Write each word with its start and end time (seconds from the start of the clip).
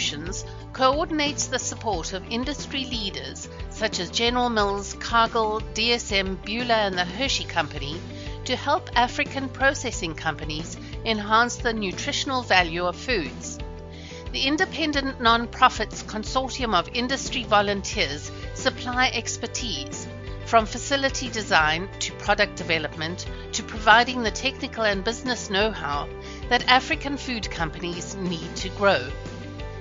Solutions 0.00 0.46
coordinates 0.72 1.48
the 1.48 1.58
support 1.58 2.14
of 2.14 2.26
industry 2.30 2.86
leaders 2.86 3.50
such 3.68 4.00
as 4.00 4.08
General 4.08 4.48
Mills, 4.48 4.96
Cargill, 4.98 5.60
DSM, 5.74 6.38
Bühler, 6.38 6.86
and 6.86 6.96
the 6.96 7.04
Hershey 7.04 7.44
Company 7.44 8.00
to 8.46 8.56
help 8.56 8.88
African 8.96 9.50
processing 9.50 10.14
companies 10.14 10.78
enhance 11.04 11.56
the 11.56 11.74
nutritional 11.74 12.40
value 12.40 12.86
of 12.86 12.96
foods. 12.96 13.58
The 14.32 14.46
independent 14.46 15.20
non-profits 15.20 16.02
consortium 16.04 16.74
of 16.74 16.88
industry 16.94 17.44
volunteers 17.44 18.32
supply 18.54 19.10
expertise 19.12 20.08
from 20.46 20.64
facility 20.64 21.28
design 21.28 21.90
to 21.98 22.14
product 22.14 22.56
development 22.56 23.26
to 23.52 23.62
providing 23.62 24.22
the 24.22 24.30
technical 24.30 24.84
and 24.84 25.04
business 25.04 25.50
know-how 25.50 26.08
that 26.48 26.66
African 26.68 27.18
food 27.18 27.50
companies 27.50 28.16
need 28.16 28.56
to 28.56 28.70
grow. 28.70 29.06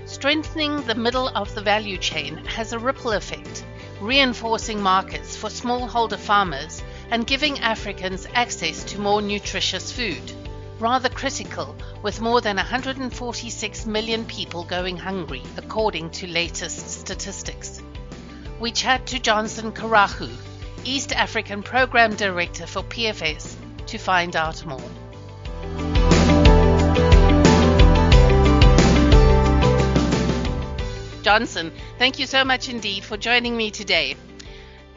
Strengthening 0.09 0.81
the 0.87 0.95
middle 0.95 1.27
of 1.35 1.53
the 1.53 1.61
value 1.61 1.95
chain 1.95 2.37
has 2.45 2.73
a 2.73 2.79
ripple 2.79 3.11
effect, 3.11 3.63
reinforcing 4.01 4.81
markets 4.81 5.37
for 5.37 5.51
smallholder 5.51 6.17
farmers 6.17 6.81
and 7.11 7.27
giving 7.27 7.59
Africans 7.59 8.25
access 8.33 8.83
to 8.85 8.99
more 8.99 9.21
nutritious 9.21 9.91
food. 9.91 10.31
Rather 10.79 11.09
critical, 11.09 11.75
with 12.01 12.21
more 12.21 12.41
than 12.41 12.55
146 12.55 13.85
million 13.85 14.25
people 14.25 14.63
going 14.63 14.97
hungry, 14.97 15.43
according 15.57 16.09
to 16.09 16.25
latest 16.25 16.89
statistics. 16.89 17.79
We 18.59 18.71
chat 18.71 19.05
to 19.07 19.19
Johnson 19.19 19.71
Karahu, 19.71 20.35
East 20.85 21.11
African 21.11 21.61
Program 21.61 22.15
Director 22.15 22.65
for 22.65 22.81
PFS, 22.81 23.53
to 23.85 23.99
find 23.99 24.35
out 24.35 24.65
more. 24.65 24.89
Johnson, 31.29 31.71
thank 31.99 32.17
you 32.17 32.25
so 32.25 32.43
much 32.43 32.69
indeed 32.69 33.03
for 33.03 33.15
joining 33.15 33.55
me 33.55 33.69
today. 33.69 34.15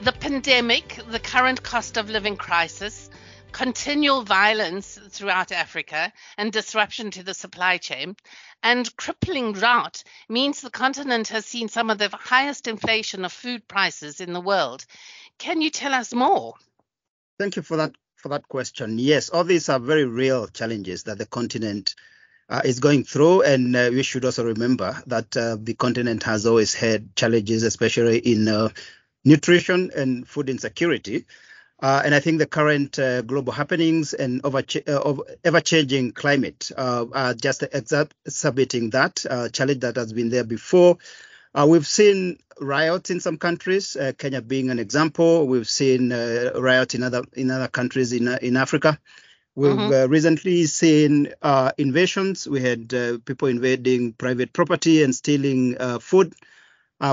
The 0.00 0.12
pandemic, 0.12 0.98
the 1.10 1.20
current 1.20 1.62
cost 1.62 1.98
of 1.98 2.08
living 2.08 2.38
crisis, 2.38 3.10
continual 3.52 4.22
violence 4.22 4.98
throughout 5.10 5.52
Africa, 5.52 6.10
and 6.38 6.50
disruption 6.50 7.10
to 7.10 7.22
the 7.22 7.34
supply 7.34 7.76
chain, 7.76 8.16
and 8.62 8.96
crippling 8.96 9.52
drought 9.52 10.04
means 10.26 10.62
the 10.62 10.70
continent 10.70 11.28
has 11.28 11.44
seen 11.44 11.68
some 11.68 11.90
of 11.90 11.98
the 11.98 12.08
highest 12.08 12.66
inflation 12.66 13.26
of 13.26 13.32
food 13.34 13.68
prices 13.68 14.18
in 14.22 14.32
the 14.32 14.40
world. 14.40 14.86
Can 15.36 15.60
you 15.60 15.68
tell 15.68 15.92
us 15.92 16.14
more? 16.14 16.54
Thank 17.38 17.56
you 17.56 17.62
for 17.62 17.76
that 17.76 17.94
for 18.16 18.30
that 18.30 18.48
question. 18.48 18.98
Yes, 18.98 19.28
all 19.28 19.44
these 19.44 19.68
are 19.68 19.78
very 19.78 20.06
real 20.06 20.46
challenges 20.46 21.02
that 21.02 21.18
the 21.18 21.26
continent 21.26 21.94
uh, 22.48 22.60
is 22.64 22.80
going 22.80 23.04
through, 23.04 23.42
and 23.42 23.74
uh, 23.74 23.88
we 23.90 24.02
should 24.02 24.24
also 24.24 24.44
remember 24.44 25.02
that 25.06 25.36
uh, 25.36 25.56
the 25.60 25.74
continent 25.74 26.22
has 26.24 26.46
always 26.46 26.74
had 26.74 27.14
challenges, 27.16 27.62
especially 27.62 28.18
in 28.18 28.48
uh, 28.48 28.68
nutrition 29.24 29.90
and 29.96 30.28
food 30.28 30.50
insecurity. 30.50 31.24
Uh, 31.80 32.00
and 32.04 32.14
I 32.14 32.20
think 32.20 32.38
the 32.38 32.46
current 32.46 32.98
uh, 32.98 33.22
global 33.22 33.52
happenings 33.52 34.14
and 34.14 34.40
over 34.44 34.62
ever-changing 35.42 36.12
climate 36.12 36.70
are 36.76 37.34
just 37.34 37.64
exacerbating 37.64 38.90
that 38.90 39.24
challenge 39.52 39.80
that 39.80 39.96
has 39.96 40.12
been 40.12 40.30
there 40.30 40.44
before. 40.44 40.98
We've 41.66 41.86
seen 41.86 42.38
riots 42.60 43.10
in 43.10 43.18
some 43.18 43.36
countries, 43.36 43.96
Kenya 44.18 44.42
being 44.42 44.70
an 44.70 44.78
example. 44.78 45.48
We've 45.48 45.68
seen 45.68 46.12
uh, 46.12 46.52
riots 46.54 46.94
in 46.94 47.02
other 47.02 47.24
in 47.32 47.50
other 47.50 47.68
countries 47.68 48.12
in 48.12 48.28
in 48.28 48.56
Africa. 48.56 49.00
We've 49.54 49.72
mm-hmm. 49.72 49.92
Uh, 49.92 50.06
recently 50.06 50.64
seen 50.64 51.32
uh, 51.42 51.72
invasions. 51.76 52.48
We 52.48 52.60
had 52.60 52.88
people 53.24 53.48
invading 53.48 54.14
private 54.14 54.52
property 54.52 55.02
and 55.02 55.14
stealing 55.14 55.76
food. 56.00 56.34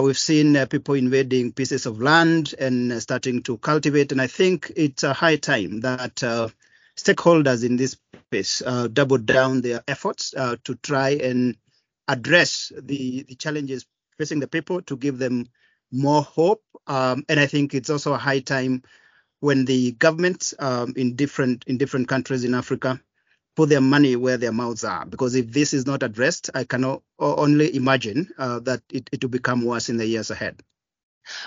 we've 0.01 0.17
seen 0.17 0.65
people 0.67 0.95
invading 0.95 1.51
pieces 1.51 1.85
of 1.85 2.01
land 2.01 2.55
and 2.57 3.01
starting 3.01 3.43
to 3.43 3.57
cultivate. 3.57 4.13
And 4.13 4.21
I 4.21 4.27
think 4.27 4.71
it's 4.77 5.03
a 5.03 5.13
high 5.13 5.35
time 5.35 5.81
that 5.81 6.15
stakeholders 6.95 7.65
in 7.65 7.75
this 7.75 7.97
space 8.27 8.61
double 8.93 9.17
down 9.17 9.61
their 9.61 9.83
efforts 9.87 10.31
to 10.31 10.75
try 10.81 11.09
and 11.09 11.57
address 12.07 12.71
the, 12.77 13.23
the 13.23 13.35
challenges 13.35 13.85
facing 14.17 14.39
the 14.39 14.47
people 14.47 14.81
to 14.83 14.97
give 14.97 15.17
them 15.17 15.47
more 15.91 16.21
hope. 16.21 16.63
Um, 16.87 17.23
and 17.29 17.39
I 17.39 17.45
think 17.45 17.73
it's 17.73 17.89
also 17.89 18.13
a 18.13 18.17
high 18.17 18.39
time 18.39 18.83
when 19.39 19.65
the 19.65 19.91
governments 19.93 20.53
um, 20.59 20.93
in 20.95 21.15
different 21.15 21.63
in 21.67 21.77
different 21.77 22.07
countries 22.07 22.43
in 22.43 22.53
Africa 22.53 22.99
put 23.55 23.69
their 23.69 23.81
money 23.81 24.15
where 24.15 24.37
their 24.37 24.51
mouths 24.51 24.83
are. 24.83 25.05
Because 25.05 25.35
if 25.35 25.51
this 25.51 25.73
is 25.73 25.85
not 25.85 26.03
addressed, 26.03 26.49
I 26.53 26.63
can 26.63 26.99
only 27.19 27.75
imagine 27.75 28.29
uh, 28.37 28.59
that 28.59 28.81
it, 28.89 29.09
it 29.11 29.23
will 29.23 29.29
become 29.29 29.65
worse 29.65 29.89
in 29.89 29.97
the 29.97 30.05
years 30.05 30.31
ahead. 30.31 30.61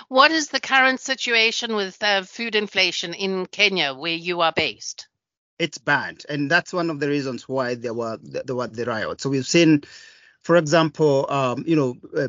What 0.07 0.31
is 0.31 0.49
the 0.49 0.59
current 0.59 0.99
situation 0.99 1.75
with 1.75 2.01
uh, 2.01 2.21
food 2.21 2.55
inflation 2.55 3.13
in 3.13 3.47
Kenya, 3.47 3.93
where 3.93 4.13
you 4.13 4.41
are 4.41 4.53
based? 4.55 5.07
It's 5.59 5.77
bad, 5.77 6.23
and 6.29 6.49
that's 6.49 6.73
one 6.73 6.89
of 6.89 6.99
the 6.99 7.07
reasons 7.07 7.47
why 7.47 7.75
there 7.75 7.93
were 7.93 8.17
there 8.21 8.55
were 8.55 8.67
the 8.67 8.85
riots. 8.85 9.23
So 9.23 9.29
we've 9.29 9.45
seen, 9.45 9.83
for 10.41 10.57
example, 10.57 11.25
um, 11.29 11.63
you 11.67 11.75
know, 11.75 11.95
uh, 12.17 12.27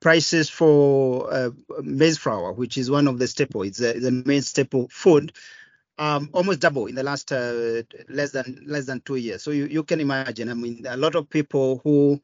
prices 0.00 0.48
for 0.48 1.32
uh, 1.32 1.50
maize 1.82 2.18
flour, 2.18 2.52
which 2.52 2.78
is 2.78 2.90
one 2.90 3.08
of 3.08 3.18
the 3.18 3.28
staple, 3.28 3.62
it's 3.62 3.78
the 3.78 4.22
main 4.26 4.42
staple 4.42 4.88
food, 4.88 5.32
um, 5.98 6.30
almost 6.32 6.60
double 6.60 6.86
in 6.86 6.94
the 6.94 7.02
last 7.02 7.32
uh, 7.32 7.82
less 8.08 8.32
than 8.32 8.64
less 8.66 8.86
than 8.86 9.00
two 9.00 9.16
years. 9.16 9.42
So 9.42 9.50
you, 9.50 9.66
you 9.66 9.82
can 9.82 10.00
imagine. 10.00 10.48
I 10.48 10.54
mean, 10.54 10.84
a 10.88 10.96
lot 10.96 11.14
of 11.14 11.28
people 11.28 11.80
who 11.84 12.20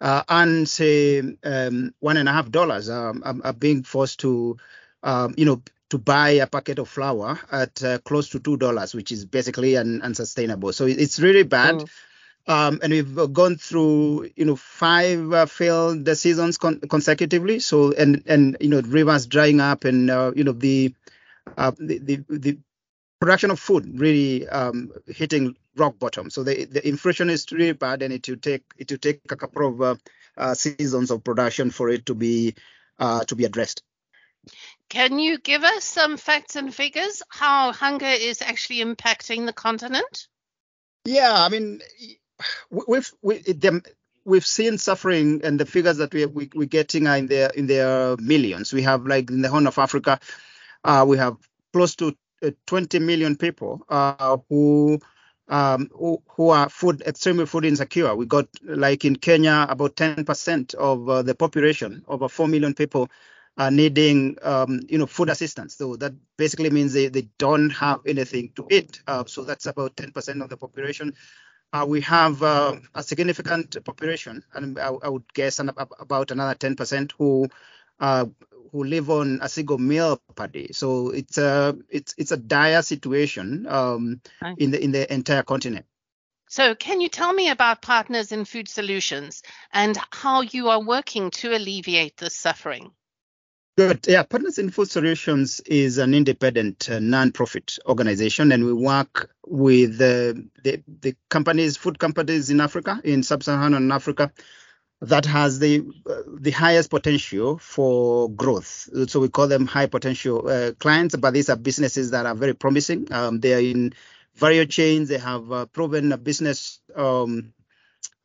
uh, 0.00 0.22
earn 0.30 0.66
say 0.66 1.22
um, 1.44 1.94
one 2.00 2.16
and 2.16 2.28
a 2.28 2.32
half 2.32 2.50
dollars 2.50 2.88
um, 2.90 3.22
are, 3.44 3.52
being 3.52 3.82
forced 3.82 4.20
to, 4.20 4.56
um, 5.02 5.34
you 5.36 5.44
know, 5.44 5.62
to 5.88 5.98
buy 5.98 6.30
a 6.30 6.46
packet 6.46 6.78
of 6.78 6.88
flour 6.88 7.38
at 7.50 7.82
uh, 7.82 7.98
close 7.98 8.28
to 8.30 8.40
two 8.40 8.56
dollars, 8.56 8.94
which 8.94 9.12
is 9.12 9.24
basically 9.24 9.76
un- 9.76 10.02
unsustainable. 10.02 10.72
So 10.72 10.86
it's 10.86 11.20
really 11.20 11.44
bad. 11.44 11.76
Mm. 11.76 11.90
Um, 12.48 12.78
and 12.82 12.92
we've 12.92 13.32
gone 13.32 13.56
through, 13.56 14.30
you 14.36 14.44
know, 14.44 14.56
five 14.56 15.32
uh, 15.32 15.46
failed 15.46 16.08
seasons 16.16 16.58
con- 16.58 16.80
consecutively. 16.80 17.58
So, 17.58 17.92
and 17.92 18.22
and 18.26 18.56
you 18.60 18.68
know, 18.68 18.80
rivers 18.82 19.26
drying 19.26 19.60
up, 19.60 19.84
and 19.84 20.10
uh, 20.10 20.32
you 20.34 20.44
know, 20.44 20.52
the, 20.52 20.94
uh, 21.56 21.72
the, 21.78 21.98
the 21.98 22.24
the 22.28 22.58
production 23.20 23.50
of 23.50 23.58
food 23.58 23.98
really 23.98 24.46
um, 24.48 24.92
hitting 25.08 25.56
rock 25.76 25.98
bottom. 25.98 26.30
So 26.30 26.44
the 26.44 26.66
the 26.66 26.86
inflation 26.86 27.30
is 27.30 27.50
really 27.50 27.72
bad, 27.72 28.02
and 28.02 28.12
it 28.12 28.28
will 28.28 28.36
take 28.36 28.64
it 28.76 28.90
will 28.90 28.98
take 28.98 29.20
a 29.30 29.36
couple 29.36 29.66
of 29.66 29.82
uh, 29.82 29.94
uh, 30.36 30.54
seasons 30.54 31.10
of 31.10 31.24
production 31.24 31.70
for 31.70 31.88
it 31.88 32.06
to 32.06 32.14
be 32.14 32.54
uh, 32.98 33.24
to 33.24 33.34
be 33.34 33.44
addressed. 33.44 33.82
Can 34.88 35.18
you 35.18 35.38
give 35.38 35.64
us 35.64 35.84
some 35.84 36.16
facts 36.16 36.54
and 36.54 36.72
figures 36.72 37.22
how 37.28 37.72
hunger 37.72 38.06
is 38.06 38.40
actually 38.40 38.84
impacting 38.84 39.46
the 39.46 39.52
continent? 39.52 40.28
Yeah, 41.04 41.34
I 41.34 41.48
mean, 41.48 41.80
we've 42.70 43.10
we, 43.22 43.38
them, 43.38 43.82
we've 44.24 44.46
seen 44.46 44.78
suffering, 44.78 45.40
and 45.44 45.58
the 45.58 45.66
figures 45.66 45.96
that 45.98 46.12
we, 46.12 46.26
we 46.26 46.50
we're 46.54 46.66
getting 46.66 47.06
are 47.06 47.16
in 47.16 47.26
their 47.26 47.50
in 47.50 47.66
their 47.66 48.16
millions. 48.18 48.72
We 48.72 48.82
have 48.82 49.06
like 49.06 49.30
in 49.30 49.42
the 49.42 49.48
Horn 49.48 49.66
of 49.66 49.78
Africa, 49.78 50.20
uh, 50.84 51.04
we 51.06 51.16
have 51.18 51.36
close 51.72 51.94
to 51.96 52.16
uh, 52.42 52.50
20 52.66 52.98
million 52.98 53.36
people 53.36 53.82
uh, 53.88 54.38
who. 54.48 55.00
Um, 55.48 55.88
who, 55.94 56.20
who, 56.26 56.50
are 56.50 56.68
food 56.68 57.02
extremely 57.02 57.46
food 57.46 57.64
insecure. 57.64 58.16
We 58.16 58.26
got 58.26 58.48
like 58.64 59.04
in 59.04 59.14
Kenya 59.14 59.64
about 59.68 59.94
10% 59.94 60.74
of 60.74 61.08
uh, 61.08 61.22
the 61.22 61.36
population, 61.36 62.04
over 62.08 62.28
4 62.28 62.48
million 62.48 62.74
people, 62.74 63.08
are 63.56 63.70
needing 63.70 64.36
um, 64.42 64.80
you 64.88 64.98
know 64.98 65.06
food 65.06 65.28
assistance. 65.28 65.76
So 65.76 65.94
that 65.96 66.14
basically 66.36 66.70
means 66.70 66.92
they, 66.92 67.06
they 67.06 67.28
don't 67.38 67.70
have 67.70 68.00
anything 68.06 68.54
to 68.56 68.66
eat. 68.72 69.00
Uh, 69.06 69.22
so 69.26 69.44
that's 69.44 69.66
about 69.66 69.94
10% 69.94 70.42
of 70.42 70.50
the 70.50 70.56
population 70.56 71.14
we 71.84 72.00
have 72.02 72.42
uh, 72.42 72.76
a 72.94 73.02
significant 73.02 73.84
population, 73.84 74.44
and 74.54 74.78
I, 74.78 74.88
I 74.88 75.08
would 75.08 75.32
guess 75.34 75.58
an, 75.58 75.70
about 75.76 76.30
another 76.30 76.54
10% 76.54 77.12
who 77.18 77.48
uh, 77.98 78.26
who 78.72 78.84
live 78.84 79.10
on 79.10 79.38
a 79.42 79.48
single 79.48 79.78
meal 79.78 80.20
per 80.34 80.46
day. 80.46 80.68
So 80.72 81.10
it's 81.10 81.38
a 81.38 81.76
it's 81.88 82.14
it's 82.18 82.32
a 82.32 82.36
dire 82.36 82.82
situation 82.82 83.66
um, 83.68 84.20
in 84.58 84.70
the 84.70 84.82
in 84.82 84.92
the 84.92 85.12
entire 85.12 85.42
continent. 85.42 85.86
So, 86.48 86.76
can 86.76 87.00
you 87.00 87.08
tell 87.08 87.32
me 87.32 87.48
about 87.50 87.82
Partners 87.82 88.30
in 88.30 88.44
Food 88.44 88.68
Solutions 88.68 89.42
and 89.72 89.98
how 90.12 90.42
you 90.42 90.68
are 90.68 90.80
working 90.80 91.30
to 91.32 91.56
alleviate 91.56 92.16
this 92.16 92.36
suffering? 92.36 92.92
Good. 93.76 94.06
Yeah, 94.08 94.22
Partners 94.22 94.58
in 94.58 94.70
Food 94.70 94.88
Solutions 94.90 95.60
is 95.66 95.98
an 95.98 96.14
independent 96.14 96.88
uh, 96.88 97.00
non-profit 97.00 97.78
organization, 97.86 98.52
and 98.52 98.64
we 98.64 98.72
work 98.72 99.32
with 99.48 99.96
uh, 100.00 100.34
the 100.62 100.82
the 101.02 101.16
companies, 101.28 101.76
food 101.76 101.98
companies 101.98 102.50
in 102.50 102.60
Africa, 102.60 103.00
in 103.04 103.24
sub-Saharan 103.24 103.92
Africa, 103.92 104.32
that 105.02 105.26
has 105.26 105.58
the 105.58 105.82
uh, 106.08 106.22
the 106.40 106.52
highest 106.52 106.90
potential 106.90 107.58
for 107.58 108.30
growth. 108.30 108.88
So 109.08 109.20
we 109.20 109.28
call 109.28 109.48
them 109.48 109.66
high 109.66 109.86
potential 109.86 110.48
uh, 110.48 110.72
clients, 110.78 111.16
but 111.16 111.34
these 111.34 111.50
are 111.50 111.56
businesses 111.56 112.12
that 112.12 112.26
are 112.26 112.36
very 112.36 112.54
promising. 112.54 113.12
Um, 113.12 113.40
they 113.40 113.54
are 113.54 113.60
in 113.60 113.92
value 114.36 114.66
chains. 114.66 115.08
They 115.08 115.18
have 115.18 115.52
uh, 115.52 115.66
proven 115.66 116.16
business 116.22 116.80
um, 116.94 117.52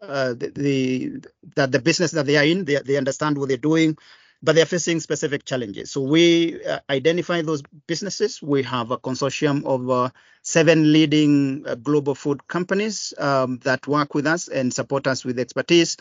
uh, 0.01 0.33
the, 0.33 0.51
the, 0.55 1.11
that 1.55 1.71
the 1.71 1.79
business 1.81 2.11
that 2.11 2.25
they 2.25 2.37
are 2.37 2.43
in, 2.45 2.65
they, 2.65 2.79
they 2.85 2.97
understand 2.97 3.37
what 3.37 3.49
they're 3.49 3.57
doing, 3.57 3.97
but 4.43 4.55
they're 4.55 4.65
facing 4.65 4.99
specific 4.99 5.45
challenges. 5.45 5.91
So 5.91 6.01
we 6.01 6.63
uh, 6.65 6.79
identify 6.89 7.41
those 7.41 7.61
businesses. 7.87 8.41
We 8.41 8.63
have 8.63 8.91
a 8.91 8.97
consortium 8.97 9.63
of 9.65 9.89
uh, 9.89 10.09
seven 10.41 10.91
leading 10.91 11.63
uh, 11.67 11.75
global 11.75 12.15
food 12.15 12.47
companies 12.47 13.13
um, 13.17 13.59
that 13.63 13.87
work 13.87 14.15
with 14.15 14.25
us 14.25 14.47
and 14.47 14.73
support 14.73 15.05
us 15.07 15.23
with 15.23 15.37
expertise. 15.39 15.97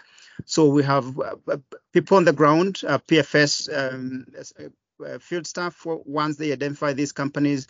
So 0.47 0.67
we 0.67 0.83
have 0.85 1.19
uh, 1.19 1.37
uh, 1.49 1.57
people 1.93 2.17
on 2.17 2.25
the 2.25 2.33
ground, 2.33 2.77
PFS 2.77 3.93
um, 3.93 4.27
field 5.21 5.47
staff. 5.47 5.85
Once 5.85 6.37
they 6.37 6.53
identify 6.53 6.95
these 6.95 7.13
companies, 7.13 7.69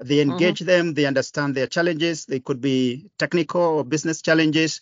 they 0.00 0.16
mm-hmm. 0.16 0.32
engage 0.32 0.58
mm-hmm. 0.58 0.66
them. 0.66 0.94
They 0.94 1.04
understand 1.04 1.54
their 1.54 1.68
challenges. 1.68 2.26
They 2.26 2.40
could 2.40 2.60
be 2.60 3.10
technical 3.18 3.62
or 3.62 3.84
business 3.84 4.22
challenges 4.22 4.80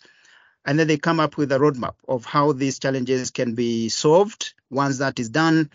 and 0.65 0.77
then 0.77 0.87
they 0.87 0.97
come 0.97 1.19
up 1.19 1.37
with 1.37 1.51
a 1.51 1.57
roadmap 1.57 1.95
of 2.07 2.25
how 2.25 2.51
these 2.51 2.79
challenges 2.79 3.31
can 3.31 3.55
be 3.55 3.89
solved. 3.89 4.53
Once 4.69 4.97
that 4.99 5.19
is 5.19 5.29
done, 5.29 5.69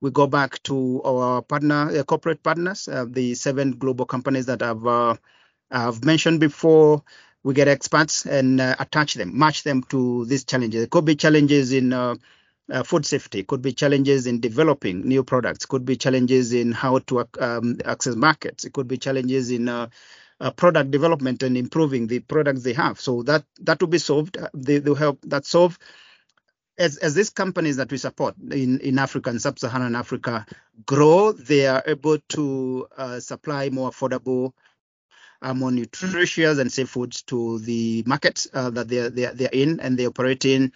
we 0.00 0.10
go 0.10 0.26
back 0.26 0.62
to 0.64 1.02
our 1.04 1.42
partner, 1.42 1.90
uh, 1.98 2.02
corporate 2.04 2.42
partners, 2.42 2.88
uh, 2.88 3.04
the 3.08 3.34
seven 3.34 3.72
global 3.72 4.06
companies 4.06 4.46
that 4.46 4.62
I've, 4.62 4.86
uh, 4.86 5.16
I've 5.70 6.04
mentioned 6.04 6.40
before. 6.40 7.02
We 7.42 7.54
get 7.54 7.68
experts 7.68 8.26
and 8.26 8.60
uh, 8.60 8.76
attach 8.78 9.14
them, 9.14 9.38
match 9.38 9.62
them 9.62 9.82
to 9.84 10.24
these 10.26 10.44
challenges. 10.44 10.82
It 10.84 10.90
could 10.90 11.04
be 11.04 11.16
challenges 11.16 11.72
in 11.72 11.92
uh, 11.92 12.16
uh, 12.70 12.82
food 12.82 13.06
safety, 13.06 13.42
could 13.42 13.62
be 13.62 13.72
challenges 13.72 14.26
in 14.26 14.40
developing 14.40 15.06
new 15.08 15.24
products, 15.24 15.66
could 15.66 15.84
be 15.84 15.96
challenges 15.96 16.52
in 16.52 16.72
how 16.72 16.98
to 17.00 17.26
um, 17.40 17.78
access 17.84 18.14
markets, 18.16 18.64
it 18.64 18.72
could 18.72 18.88
be 18.88 18.98
challenges 18.98 19.50
in 19.50 19.68
uh, 20.40 20.50
product 20.50 20.90
development 20.90 21.42
and 21.42 21.56
improving 21.56 22.06
the 22.06 22.20
products 22.20 22.62
they 22.62 22.72
have. 22.74 23.00
So 23.00 23.22
that 23.24 23.44
that 23.60 23.80
will 23.80 23.88
be 23.88 23.98
solved. 23.98 24.36
Uh, 24.36 24.48
they 24.54 24.80
will 24.80 24.94
help 24.94 25.20
that 25.22 25.46
solve. 25.46 25.78
As, 26.78 26.96
as 26.98 27.14
these 27.14 27.30
companies 27.30 27.76
that 27.78 27.90
we 27.90 27.98
support 27.98 28.36
in, 28.52 28.78
in 28.78 29.00
Africa 29.00 29.30
and 29.30 29.42
sub-Saharan 29.42 29.96
Africa 29.96 30.46
grow, 30.86 31.32
they 31.32 31.66
are 31.66 31.82
able 31.84 32.18
to 32.28 32.86
uh, 32.96 33.18
supply 33.18 33.68
more 33.68 33.90
affordable, 33.90 34.52
uh, 35.42 35.54
more 35.54 35.72
nutritious 35.72 36.58
and 36.58 36.70
safe 36.70 36.88
foods 36.88 37.22
to 37.22 37.58
the 37.58 38.04
markets 38.06 38.46
uh, 38.54 38.70
that 38.70 38.86
they're, 38.86 39.10
they're, 39.10 39.34
they're 39.34 39.48
in 39.52 39.80
and 39.80 39.98
they 39.98 40.06
operate 40.06 40.44
in. 40.44 40.72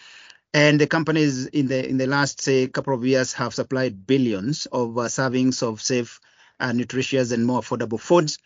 And 0.53 0.81
the 0.81 0.89
companies 0.89 1.47
in 1.47 1.69
the 1.69 1.89
in 1.89 1.99
the 1.99 2.09
last 2.09 2.43
say 2.43 2.67
couple 2.67 2.95
of 2.95 3.07
years 3.07 3.33
have 3.35 3.55
supplied 3.55 4.05
billions 4.05 4.67
of 4.67 4.99
uh, 4.99 5.03
servings 5.03 5.63
of 5.63 5.81
safe, 5.81 6.19
nutritious, 6.61 7.31
and 7.31 7.47
more 7.47 7.61
affordable 7.61 8.01
foods. 8.01 8.39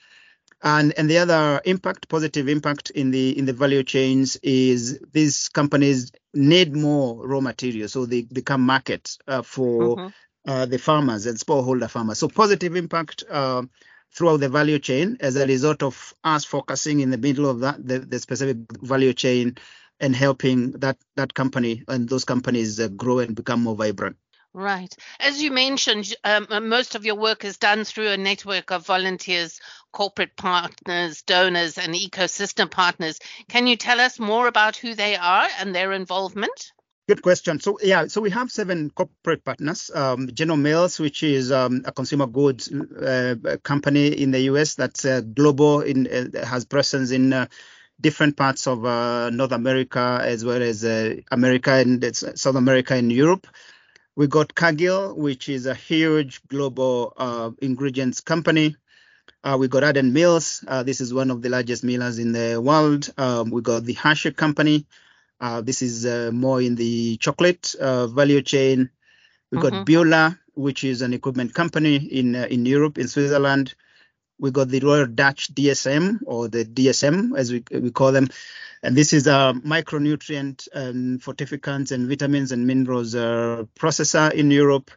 And, 0.63 0.95
and 0.99 1.09
the 1.09 1.19
other 1.19 1.61
impact, 1.65 2.09
positive 2.09 2.49
impact 2.49 2.91
in 2.91 3.11
the 3.11 3.37
in 3.39 3.45
the 3.45 3.53
value 3.53 3.85
chains 3.85 4.37
is 4.37 4.99
these 5.13 5.49
companies 5.49 6.13
need 6.33 6.75
more 6.75 7.27
raw 7.27 7.41
material, 7.41 7.89
so 7.89 8.07
they 8.07 8.23
become 8.23 8.63
markets 8.63 9.19
uh, 9.29 9.43
for 9.43 9.97
mm-hmm. 9.97 10.51
uh, 10.51 10.67
the 10.67 10.79
farmers 10.79 11.27
and 11.27 11.39
smallholder 11.39 11.91
farmers. 11.91 12.19
So 12.19 12.29
positive 12.29 12.75
impact 12.75 13.23
uh, 13.31 13.63
throughout 14.15 14.41
the 14.41 14.49
value 14.49 14.79
chain 14.79 15.19
as 15.21 15.37
a 15.37 15.47
result 15.47 15.83
of 15.83 16.15
us 16.25 16.45
focusing 16.45 17.01
in 17.01 17.11
the 17.11 17.19
middle 17.19 17.49
of 17.49 17.61
that 17.61 17.87
the, 17.87 17.99
the 17.99 18.19
specific 18.19 18.57
value 18.81 19.13
chain 19.13 19.59
and 20.01 20.17
helping 20.17 20.73
that 20.73 20.97
that 21.17 21.35
company 21.35 21.85
and 21.87 22.09
those 22.09 22.25
companies 22.25 22.81
uh, 22.81 22.89
grow 22.89 23.19
and 23.19 23.37
become 23.37 23.63
more 23.63 23.77
vibrant. 23.77 24.17
Right. 24.57 24.97
As 25.21 25.43
you 25.43 25.51
mentioned, 25.51 26.15
um, 26.25 26.47
uh, 26.49 26.61
most 26.61 26.95
of 26.95 27.05
your 27.05 27.17
work 27.17 27.45
is 27.45 27.59
done 27.59 27.85
through 27.85 28.09
a 28.09 28.17
network 28.17 28.71
of 28.71 28.87
volunteers, 28.87 29.61
corporate 29.93 30.35
partners, 30.35 31.21
donors, 31.21 31.77
and 31.77 31.95
ecosystem 31.95 32.71
partners. 32.71 33.21
Can 33.51 33.67
you 33.67 33.77
tell 33.77 34.01
us 34.01 34.19
more 34.19 34.49
about 34.49 34.79
who 34.79 34.95
they 34.95 35.15
are 35.15 35.47
and 35.59 35.75
their 35.75 35.93
involvement? 35.93 36.73
Good 37.07 37.21
question. 37.21 37.61
So 37.61 37.79
yeah, 37.83 38.07
so 38.07 38.23
we 38.23 38.31
have 38.31 38.51
seven 38.51 38.89
corporate 38.89 39.45
partners. 39.45 39.91
Um, 39.95 40.31
General 40.33 40.57
Mills, 40.57 40.99
which 40.99 41.23
is 41.23 41.53
um, 41.53 41.83
a 41.85 41.93
consumer 41.93 42.27
goods 42.27 42.73
uh, 42.73 43.35
company 43.63 44.07
in 44.07 44.31
the 44.31 44.41
U.S. 44.53 44.75
that's 44.75 45.05
uh, 45.05 45.21
global, 45.21 45.83
in 45.83 46.07
uh, 46.07 46.47
has 46.47 46.65
presence 46.65 47.11
in 47.11 47.35
uh, 47.35 47.47
different 48.01 48.39
parts 48.39 48.67
of 48.67 48.87
uh, 48.87 49.29
North 49.29 49.53
America 49.53 50.19
as 50.23 50.47
well 50.47 50.63
as 50.63 50.83
America 51.31 51.73
and 51.73 52.17
South 52.17 52.57
America 52.57 52.95
and 52.95 53.13
Europe. 53.13 53.47
We 54.17 54.27
got 54.27 54.55
Cargill, 54.55 55.15
which 55.15 55.51
is 55.51 55.67
a 55.67 55.75
huge 55.75 56.41
global 56.49 57.13
uh, 57.19 57.51
ingredients 57.61 58.23
company. 58.23 58.75
Uh, 59.45 59.59
we 59.61 59.69
got 59.69 59.85
Ardent 59.85 60.11
Mills. 60.13 60.65
Uh, 60.67 60.83
this 60.83 61.03
is 61.03 61.13
one 61.13 61.31
of 61.31 61.43
the 61.43 61.51
largest 61.51 61.85
millers 61.85 62.19
in 62.19 62.33
the 62.33 62.61
world. 62.61 63.13
Um, 63.19 63.51
we 63.51 63.61
got 63.61 63.85
the 63.85 63.93
Hershey 63.93 64.33
Company. 64.33 64.87
Uh, 65.39 65.61
this 65.61 65.83
is 65.83 66.07
uh, 66.07 66.31
more 66.33 66.63
in 66.63 66.77
the 66.77 67.19
chocolate 67.19 67.75
uh, 67.79 68.07
value 68.07 68.41
chain. 68.41 68.89
We 69.53 69.59
got 69.61 69.75
mm-hmm. 69.75 69.85
Bühler, 69.85 70.39
which 70.55 70.83
is 70.83 71.03
an 71.03 71.13
equipment 71.13 71.53
company 71.53 71.97
in 71.97 72.35
in 72.35 72.65
Europe, 72.65 72.97
in 72.97 73.09
Switzerland. 73.09 73.75
We 74.39 74.51
got 74.51 74.69
the 74.69 74.81
Royal 74.81 75.07
Dutch 75.07 75.55
DSM 75.55 76.21
or 76.27 76.49
the 76.49 76.65
DSM 76.65 77.37
as 77.37 77.53
we, 77.53 77.65
we 77.71 77.91
call 77.91 78.13
them. 78.13 78.29
And 78.83 78.95
this 78.95 79.13
is 79.13 79.27
a 79.27 79.55
micronutrient 79.65 80.69
and 80.73 81.21
fortificants 81.21 81.93
and 81.93 82.09
vitamins 82.09 82.53
and 82.53 82.67
minerals 82.67 83.15
uh, 83.15 83.65
processor 83.79 84.33
in 84.33 84.51
Europe 84.51 84.91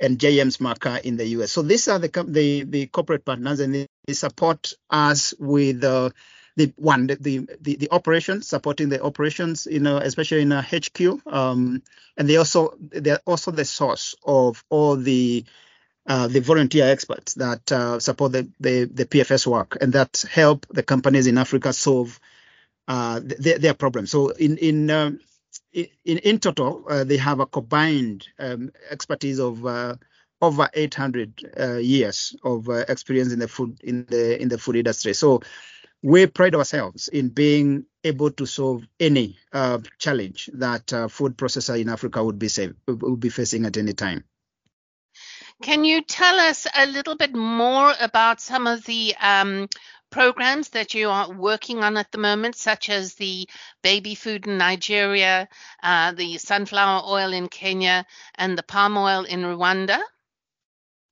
and 0.00 0.18
JM 0.18 0.56
Smucker 0.56 1.00
in 1.02 1.16
the 1.16 1.26
US. 1.26 1.52
So 1.52 1.62
these 1.62 1.88
are 1.88 1.98
the 1.98 2.08
the, 2.26 2.64
the 2.64 2.86
corporate 2.86 3.24
partners 3.24 3.60
and 3.60 3.74
they 3.74 4.12
support 4.12 4.72
us 4.90 5.34
with 5.38 5.84
uh, 5.84 6.10
the 6.58 6.72
one 6.76 7.06
the, 7.06 7.48
the 7.60 7.76
the 7.76 7.88
operations 7.92 8.48
supporting 8.48 8.88
the 8.88 9.02
operations 9.02 9.66
you 9.70 9.78
know 9.78 9.98
especially 9.98 10.42
in 10.42 10.52
a 10.52 10.60
HQ 10.60 11.00
um, 11.26 11.82
and 12.16 12.28
they 12.28 12.36
also 12.36 12.74
they're 12.80 13.20
also 13.26 13.52
the 13.52 13.64
source 13.64 14.16
of 14.24 14.64
all 14.68 14.96
the 14.96 15.44
uh, 16.08 16.26
the 16.26 16.40
volunteer 16.40 16.86
experts 16.86 17.34
that 17.34 17.70
uh, 17.70 18.00
support 18.00 18.32
the, 18.32 18.48
the, 18.58 18.84
the 18.86 19.04
PFS 19.04 19.46
work 19.46 19.76
and 19.80 19.92
that 19.92 20.24
help 20.30 20.66
the 20.70 20.82
companies 20.82 21.26
in 21.26 21.36
Africa 21.36 21.70
solve 21.72 22.18
uh, 22.88 23.20
their, 23.22 23.58
their 23.58 23.74
problems. 23.74 24.10
So 24.10 24.30
in 24.30 24.56
in 24.56 24.90
um, 24.90 25.20
in, 25.74 25.88
in 26.04 26.38
total, 26.38 26.82
uh, 26.88 27.04
they 27.04 27.18
have 27.18 27.40
a 27.40 27.46
combined 27.46 28.26
um, 28.38 28.72
expertise 28.90 29.38
of 29.38 29.66
uh, 29.66 29.96
over 30.40 30.70
800 30.72 31.44
uh, 31.60 31.76
years 31.76 32.34
of 32.42 32.70
experience 32.70 33.30
in 33.30 33.38
the 33.38 33.48
food 33.48 33.78
in 33.84 34.06
the 34.06 34.40
in 34.40 34.48
the 34.48 34.56
food 34.56 34.76
industry. 34.76 35.12
So 35.12 35.42
we 36.02 36.26
pride 36.26 36.54
ourselves 36.54 37.08
in 37.08 37.28
being 37.28 37.84
able 38.02 38.30
to 38.30 38.46
solve 38.46 38.86
any 38.98 39.36
challenge 39.98 40.48
that 40.54 40.90
food 41.10 41.36
processor 41.36 41.78
in 41.78 41.90
Africa 41.90 42.24
would 42.24 42.38
be 42.38 42.48
would 42.86 43.20
be 43.20 43.28
facing 43.28 43.66
at 43.66 43.76
any 43.76 43.92
time. 43.92 44.24
Can 45.62 45.84
you 45.84 46.02
tell 46.02 46.38
us 46.38 46.66
a 46.72 46.86
little 46.86 47.16
bit 47.16 47.34
more 47.34 47.92
about 47.98 48.40
some 48.40 48.66
of 48.66 48.84
the 48.84 49.14
um, 49.20 49.68
programs 50.10 50.70
that 50.70 50.94
you 50.94 51.10
are 51.10 51.32
working 51.32 51.82
on 51.82 51.96
at 51.96 52.12
the 52.12 52.18
moment, 52.18 52.54
such 52.54 52.88
as 52.88 53.14
the 53.14 53.48
baby 53.82 54.14
food 54.14 54.46
in 54.46 54.58
Nigeria, 54.58 55.48
uh, 55.82 56.12
the 56.12 56.38
sunflower 56.38 57.02
oil 57.06 57.32
in 57.32 57.48
Kenya, 57.48 58.06
and 58.36 58.56
the 58.56 58.62
palm 58.62 58.96
oil 58.96 59.24
in 59.24 59.40
Rwanda? 59.42 60.00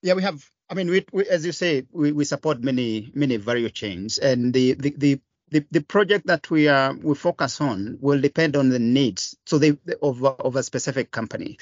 Yeah, 0.03 0.15
we 0.15 0.23
have. 0.23 0.49
I 0.71 0.75
mean, 0.75 0.91
we, 0.91 1.05
we, 1.13 1.27
as 1.29 1.45
you 1.45 1.53
say, 1.53 1.87
we, 1.93 2.13
we 2.13 2.25
support 2.25 2.63
many 2.63 3.11
many 3.15 3.37
value 3.37 3.69
chains, 3.69 4.19
and 4.19 4.53
the, 4.53 4.75
the, 4.75 4.95
the 4.97 5.21
the, 5.49 5.65
the 5.71 5.81
project 5.81 6.27
that 6.27 6.51
we 6.51 6.69
are 6.69 6.93
we 6.95 7.15
focus 7.15 7.61
on 7.61 7.99
will 8.01 8.21
depend 8.21 8.57
on 8.57 8.69
the 8.69 8.81
needs 8.81 9.37
so 9.45 9.59
they 9.59 9.79
of, 10.03 10.25
of 10.25 10.57
a 10.57 10.63
specific 10.63 11.11
company 11.13 11.57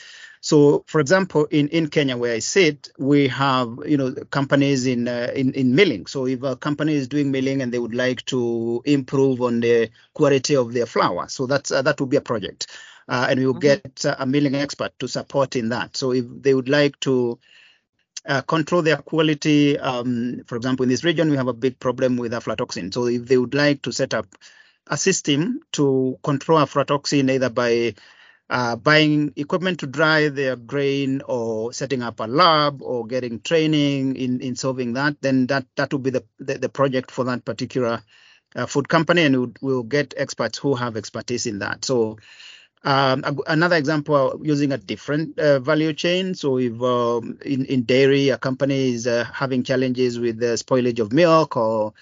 so 0.44 0.84
for 0.86 1.00
example 1.00 1.46
in, 1.46 1.68
in 1.68 1.88
kenya 1.88 2.18
where 2.18 2.34
i 2.34 2.38
sit 2.38 2.90
we 2.98 3.28
have 3.28 3.78
you 3.86 3.96
know 3.96 4.12
companies 4.30 4.86
in 4.86 5.08
uh, 5.08 5.32
in, 5.34 5.54
in 5.54 5.74
milling 5.74 6.04
so 6.06 6.26
if 6.26 6.42
a 6.42 6.54
company 6.54 6.92
is 6.92 7.08
doing 7.08 7.30
milling 7.30 7.62
and 7.62 7.72
they 7.72 7.78
would 7.78 7.94
like 7.94 8.22
to 8.26 8.82
improve 8.84 9.40
on 9.40 9.60
the 9.60 9.88
quality 10.12 10.54
of 10.54 10.74
their 10.74 10.84
flour 10.84 11.26
so 11.28 11.46
that's 11.46 11.70
uh, 11.70 11.80
that 11.80 11.98
would 11.98 12.10
be 12.10 12.18
a 12.18 12.20
project 12.20 12.66
uh, 13.08 13.26
and 13.30 13.40
we 13.40 13.46
will 13.46 13.54
mm-hmm. 13.54 13.88
get 13.88 14.04
uh, 14.04 14.16
a 14.18 14.26
milling 14.26 14.54
expert 14.54 14.92
to 14.98 15.08
support 15.08 15.56
in 15.56 15.70
that 15.70 15.96
so 15.96 16.12
if 16.12 16.26
they 16.42 16.52
would 16.52 16.68
like 16.68 17.00
to 17.00 17.38
uh, 18.26 18.40
control 18.40 18.80
their 18.80 18.96
quality. 18.96 19.78
Um, 19.78 20.44
for 20.46 20.56
example, 20.56 20.84
in 20.84 20.88
this 20.88 21.04
region, 21.04 21.30
we 21.30 21.36
have 21.36 21.48
a 21.48 21.52
big 21.52 21.78
problem 21.78 22.16
with 22.16 22.32
aflatoxin. 22.32 22.90
So 22.94 23.04
if 23.04 23.26
they 23.26 23.36
would 23.36 23.52
like 23.52 23.82
to 23.82 23.92
set 23.92 24.14
up 24.14 24.26
a 24.86 24.96
system 24.96 25.60
to 25.72 26.18
control 26.22 26.58
aflatoxin 26.58 27.30
either 27.30 27.50
by 27.50 27.94
uh, 28.50 28.76
buying 28.76 29.32
equipment 29.36 29.80
to 29.80 29.86
dry 29.86 30.28
their 30.28 30.56
grain 30.56 31.22
or 31.26 31.72
setting 31.72 32.02
up 32.02 32.20
a 32.20 32.24
lab 32.24 32.82
or 32.82 33.06
getting 33.06 33.40
training 33.40 34.16
in, 34.16 34.40
in 34.40 34.54
solving 34.54 34.92
that, 34.92 35.16
then 35.22 35.46
that, 35.46 35.66
that 35.76 35.92
would 35.92 36.02
be 36.02 36.10
the, 36.10 36.24
the, 36.38 36.58
the 36.58 36.68
project 36.68 37.10
for 37.10 37.24
that 37.24 37.44
particular 37.44 38.02
uh, 38.54 38.66
food 38.66 38.88
company 38.88 39.22
and 39.22 39.36
we'll, 39.36 39.52
we'll 39.60 39.82
get 39.82 40.14
experts 40.16 40.58
who 40.58 40.74
have 40.74 40.96
expertise 40.96 41.46
in 41.46 41.58
that. 41.60 41.84
So 41.84 42.18
um, 42.84 43.24
another 43.46 43.76
example 43.76 44.40
using 44.42 44.72
a 44.72 44.78
different 44.78 45.38
uh, 45.38 45.58
value 45.60 45.94
chain. 45.94 46.34
So 46.34 46.58
if 46.58 46.80
um, 46.82 47.38
in, 47.44 47.64
in 47.64 47.82
dairy, 47.84 48.28
a 48.28 48.38
company 48.38 48.92
is 48.92 49.06
uh, 49.06 49.24
having 49.32 49.64
challenges 49.64 50.20
with 50.20 50.38
the 50.38 50.54
spoilage 50.54 51.00
of 51.00 51.12
milk 51.12 51.56
or. 51.56 51.94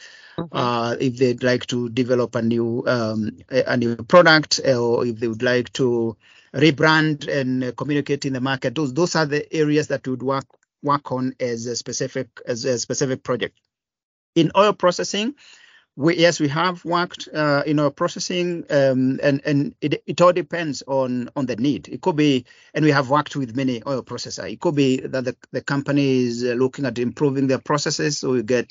Uh, 0.51 0.97
if 1.01 1.17
they'd 1.17 1.43
like 1.43 1.67
to 1.67 1.89
develop 1.91 2.35
a 2.35 2.43
new 2.43 2.85
um, 2.87 3.39
a, 3.51 3.63
a, 3.73 3.77
new 3.77 3.97
product, 3.97 4.61
or 4.67 5.07
if 5.07 5.19
they 5.19 5.29
would 5.29 5.43
like 5.43 5.73
to 5.75 6.17
rebrand 6.55 7.29
and 7.29 7.77
communicate 7.77 8.25
in 8.25 8.33
the 8.33 8.41
market, 8.41 8.75
those 8.75 8.93
those 8.95 9.15
are 9.15 9.27
the 9.27 9.53
areas 9.55 9.89
that 9.89 10.07
we 10.07 10.13
would 10.13 10.23
work 10.23 10.47
work 10.83 11.13
on 11.13 11.35
as 11.41 11.67
a 11.67 11.77
specific 11.77 12.29
as 12.47 12.65
a 12.65 12.79
specific 12.79 13.23
project. 13.23 13.59
In 14.35 14.51
oil 14.57 14.73
processing, 14.73 15.35
we, 15.95 16.17
yes, 16.17 16.41
we 16.41 16.49
have 16.49 16.85
worked 16.85 17.29
uh, 17.35 17.63
in 17.67 17.79
our 17.79 17.91
processing, 17.91 18.65
um, 18.71 19.21
and 19.23 19.43
and 19.45 19.75
it, 19.81 20.03
it 20.07 20.21
all 20.21 20.33
depends 20.33 20.83
on 20.87 21.29
on 21.37 21.47
the 21.47 21.57
need. 21.57 21.89
It 21.89 22.01
could 22.01 22.17
be, 22.17 22.47
and 22.73 22.85
we 22.85 22.91
have 22.91 23.11
worked 23.11 23.37
with 23.37 23.55
many 23.55 23.83
oil 23.87 24.03
processors. 24.03 24.51
It 24.51 24.61
could 24.61 24.75
be 24.75 25.01
that 25.01 25.25
the, 25.25 25.37
the 25.51 25.61
company 25.61 26.25
is 26.25 26.43
looking 26.43 26.87
at 26.87 26.99
improving 26.99 27.47
their 27.47 27.59
processes, 27.59 28.19
so 28.19 28.33
we 28.33 28.43
get 28.43 28.69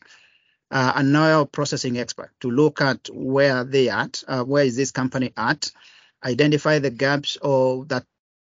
uh, 0.71 0.93
an 0.95 1.15
oil 1.15 1.45
processing 1.45 1.99
expert 1.99 2.31
to 2.39 2.49
look 2.49 2.81
at 2.81 3.09
where 3.11 3.63
they 3.63 3.89
at, 3.89 4.23
uh, 4.27 4.43
where 4.43 4.63
is 4.63 4.75
this 4.75 4.91
company 4.91 5.33
at, 5.37 5.71
identify 6.23 6.79
the 6.79 6.89
gaps 6.89 7.37
or 7.41 7.85
that 7.85 8.05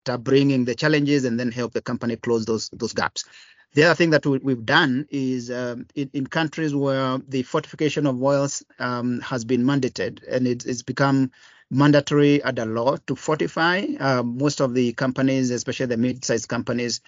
are 0.08 0.18
bringing 0.18 0.66
the 0.66 0.76
challenges, 0.76 1.26
and 1.26 1.40
then 1.40 1.52
help 1.52 1.74
the 1.74 1.82
company 1.82 2.16
close 2.16 2.46
those 2.46 2.70
those 2.70 2.94
gaps. 2.94 3.26
The 3.74 3.86
other 3.86 3.96
thing 3.96 4.12
that 4.12 4.24
we, 4.26 4.40
have 4.54 4.66
done 4.68 5.08
is 5.10 5.50
um, 5.50 5.88
in, 5.96 6.08
in, 6.14 6.28
countries 6.28 6.76
where 6.76 7.18
the 7.28 7.42
fortification 7.42 8.06
of 8.06 8.22
oils 8.22 8.64
um, 8.78 9.20
has 9.22 9.46
been 9.46 9.64
mandated 9.64 10.20
and 10.30 10.46
it, 10.46 10.64
it's 10.68 10.84
become 10.84 11.32
mandatory 11.72 12.44
at 12.44 12.60
under 12.60 12.72
law 12.72 12.98
to 13.08 13.16
fortify. 13.16 13.84
Uh, 14.00 14.22
most 14.22 14.62
of 14.62 14.76
the 14.76 14.94
companies, 14.94 15.50
especially 15.50 15.88
the 15.88 15.98
mid-sized 15.98 16.48
companies, 16.48 17.02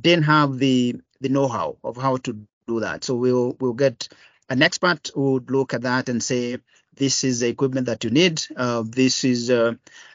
didn't 0.00 0.24
have 0.24 0.58
the 0.58 0.94
the 1.20 1.28
know-how 1.28 1.76
of 1.82 1.96
how 1.96 2.16
to 2.18 2.38
do 2.68 2.80
that. 2.80 3.02
So 3.02 3.16
we'll 3.16 3.56
we'll 3.58 3.72
get 3.72 4.08
an 4.52 4.60
expert 4.60 5.10
would 5.16 5.50
look 5.50 5.72
at 5.72 5.82
that 5.82 6.10
and 6.10 6.22
say, 6.22 6.58
this 6.94 7.24
is 7.24 7.40
the 7.40 7.48
equipment 7.48 7.86
that 7.86 8.04
you 8.04 8.10
need. 8.10 8.42
Uh, 8.54 8.84
this 8.86 9.24
is 9.24 9.50
uh, 9.50 9.72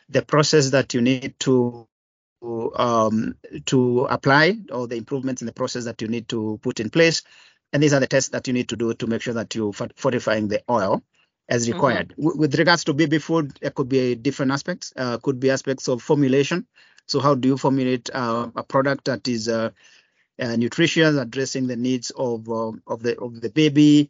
the 0.09 0.21
process 0.21 0.69
that 0.69 0.93
you 0.93 1.01
need 1.01 1.33
to 1.39 1.87
um, 2.75 3.35
to 3.65 4.05
apply 4.05 4.55
or 4.71 4.87
the 4.87 4.95
improvements 4.95 5.41
in 5.41 5.47
the 5.47 5.53
process 5.53 5.85
that 5.85 6.03
you 6.03 6.07
need 6.07 6.29
to 6.29 6.59
put 6.61 6.79
in 6.79 6.91
place. 6.91 7.23
And 7.73 7.81
these 7.81 7.93
are 7.93 7.99
the 7.99 8.05
tests 8.05 8.29
that 8.29 8.47
you 8.47 8.53
need 8.53 8.69
to 8.69 8.75
do 8.75 8.93
to 8.93 9.07
make 9.07 9.23
sure 9.23 9.33
that 9.33 9.55
you're 9.55 9.73
fortifying 9.73 10.47
the 10.47 10.61
oil 10.69 11.01
as 11.49 11.63
mm-hmm. 11.63 11.73
required. 11.73 12.09
Mm-hmm. 12.09 12.37
with 12.37 12.59
regards 12.59 12.83
to 12.83 12.93
baby 12.93 13.17
food, 13.17 13.57
it 13.63 13.73
could 13.73 13.89
be 13.89 14.13
different 14.13 14.51
aspects. 14.51 14.93
Uh, 14.95 15.17
could 15.17 15.39
be 15.39 15.49
aspects 15.49 15.87
of 15.87 16.03
formulation. 16.03 16.67
So 17.07 17.19
how 17.19 17.33
do 17.33 17.47
you 17.47 17.57
formulate 17.57 18.11
uh, 18.13 18.49
a 18.55 18.63
product 18.63 19.05
that 19.05 19.27
is 19.27 19.49
uh, 20.39 20.45
uh 20.45 21.21
addressing 21.21 21.67
the 21.67 21.75
needs 21.75 22.11
of 22.11 22.49
uh, 22.49 22.71
of 22.87 23.03
the 23.03 23.17
of 23.19 23.41
the 23.41 23.49
baby, 23.49 24.09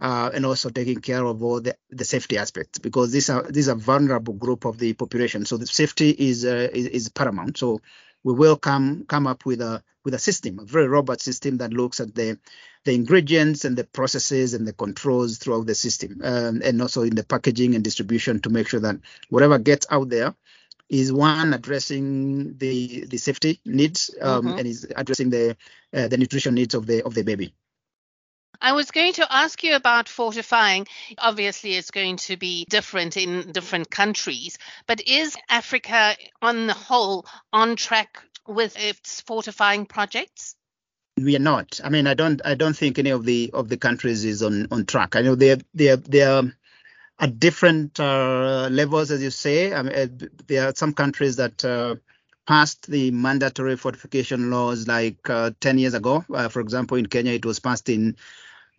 uh, 0.00 0.30
and 0.32 0.46
also 0.46 0.70
taking 0.70 1.00
care 1.00 1.24
of 1.24 1.42
all 1.42 1.60
the, 1.60 1.76
the 1.90 2.04
safety 2.04 2.38
aspects 2.38 2.78
because 2.78 3.12
these 3.12 3.28
are 3.28 3.42
these 3.50 3.68
are 3.68 3.76
vulnerable 3.76 4.34
group 4.34 4.64
of 4.64 4.78
the 4.78 4.92
population. 4.94 5.44
So 5.44 5.56
the 5.56 5.66
safety 5.66 6.10
is, 6.10 6.44
uh, 6.44 6.68
is, 6.72 6.86
is 6.86 7.08
paramount. 7.08 7.58
So 7.58 7.80
we 8.24 8.32
will 8.32 8.56
come 8.56 9.04
come 9.06 9.26
up 9.26 9.44
with 9.44 9.60
a 9.60 9.82
with 10.04 10.14
a 10.14 10.18
system, 10.18 10.58
a 10.58 10.64
very 10.64 10.88
robust 10.88 11.22
system 11.22 11.58
that 11.58 11.72
looks 11.72 12.00
at 12.00 12.14
the 12.14 12.38
the 12.84 12.94
ingredients 12.94 13.64
and 13.64 13.76
the 13.76 13.84
processes 13.84 14.54
and 14.54 14.66
the 14.66 14.72
controls 14.72 15.38
throughout 15.38 15.66
the 15.66 15.74
system, 15.74 16.20
um, 16.24 16.62
and 16.64 16.82
also 16.82 17.02
in 17.02 17.14
the 17.14 17.24
packaging 17.24 17.74
and 17.74 17.84
distribution 17.84 18.40
to 18.40 18.50
make 18.50 18.68
sure 18.68 18.80
that 18.80 18.96
whatever 19.28 19.58
gets 19.58 19.86
out 19.90 20.08
there 20.08 20.34
is 20.92 21.10
one 21.10 21.54
addressing 21.54 22.58
the 22.58 23.06
the 23.06 23.16
safety 23.16 23.60
needs 23.64 24.14
um, 24.20 24.44
mm-hmm. 24.44 24.58
and 24.58 24.66
is 24.68 24.86
addressing 24.94 25.30
the 25.30 25.56
uh, 25.96 26.06
the 26.06 26.18
nutrition 26.18 26.54
needs 26.54 26.74
of 26.74 26.86
the 26.86 27.02
of 27.02 27.14
the 27.14 27.22
baby. 27.22 27.54
I 28.60 28.74
was 28.74 28.90
going 28.92 29.14
to 29.14 29.26
ask 29.28 29.64
you 29.64 29.74
about 29.74 30.08
fortifying. 30.08 30.86
Obviously, 31.18 31.74
it's 31.74 31.90
going 31.90 32.18
to 32.28 32.36
be 32.36 32.66
different 32.68 33.16
in 33.16 33.50
different 33.52 33.90
countries, 33.90 34.58
but 34.86 35.00
is 35.08 35.36
Africa 35.48 36.14
on 36.42 36.66
the 36.66 36.74
whole 36.74 37.26
on 37.52 37.74
track 37.74 38.22
with 38.46 38.78
its 38.78 39.22
fortifying 39.22 39.86
projects? 39.86 40.54
we 41.16 41.36
are 41.36 41.40
not. 41.40 41.80
I 41.84 41.88
mean, 41.88 42.06
I 42.06 42.14
don't. 42.14 42.40
I 42.44 42.54
don't 42.54 42.76
think 42.76 42.98
any 42.98 43.10
of 43.10 43.24
the 43.24 43.50
of 43.52 43.68
the 43.68 43.76
countries 43.76 44.24
is 44.24 44.42
on 44.42 44.68
on 44.70 44.86
track. 44.86 45.16
I 45.16 45.22
know 45.22 45.34
they're 45.34 45.58
they're 45.74 45.96
they're 45.96 46.52
at 47.22 47.38
different 47.38 48.00
uh, 48.00 48.68
levels, 48.70 49.12
as 49.12 49.22
you 49.22 49.30
say. 49.30 49.72
I 49.72 49.82
mean, 49.82 49.94
uh, 49.94 50.26
there 50.48 50.68
are 50.68 50.74
some 50.74 50.92
countries 50.92 51.36
that 51.36 51.64
uh, 51.64 51.94
passed 52.48 52.90
the 52.90 53.12
mandatory 53.12 53.76
fortification 53.76 54.50
laws 54.50 54.88
like 54.88 55.30
uh, 55.30 55.52
10 55.60 55.78
years 55.78 55.94
ago. 55.94 56.24
Uh, 56.34 56.48
for 56.48 56.60
example, 56.60 56.96
in 56.96 57.06
Kenya, 57.06 57.32
it 57.32 57.46
was 57.46 57.60
passed 57.60 57.88
in 57.88 58.16